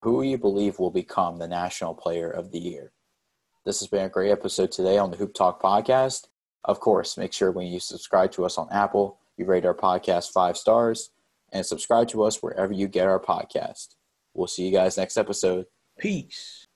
who 0.02 0.22
you 0.22 0.36
believe 0.36 0.78
will 0.78 0.90
become 0.90 1.38
the 1.38 1.48
national 1.48 1.94
player 1.94 2.30
of 2.30 2.52
the 2.52 2.58
year? 2.58 2.92
This 3.66 3.80
has 3.80 3.88
been 3.88 4.04
a 4.04 4.08
great 4.08 4.30
episode 4.30 4.70
today 4.70 4.96
on 4.96 5.10
the 5.10 5.16
Hoop 5.16 5.34
Talk 5.34 5.60
podcast. 5.60 6.28
Of 6.64 6.78
course, 6.78 7.16
make 7.16 7.32
sure 7.32 7.50
when 7.50 7.66
you 7.66 7.80
subscribe 7.80 8.30
to 8.32 8.44
us 8.44 8.58
on 8.58 8.68
Apple, 8.70 9.18
you 9.36 9.44
rate 9.44 9.66
our 9.66 9.74
podcast 9.74 10.30
five 10.30 10.56
stars 10.56 11.10
and 11.52 11.66
subscribe 11.66 12.06
to 12.10 12.22
us 12.22 12.40
wherever 12.40 12.72
you 12.72 12.86
get 12.86 13.08
our 13.08 13.18
podcast. 13.18 13.96
We'll 14.34 14.46
see 14.46 14.66
you 14.66 14.70
guys 14.70 14.96
next 14.96 15.16
episode. 15.16 15.66
Peace. 15.98 16.68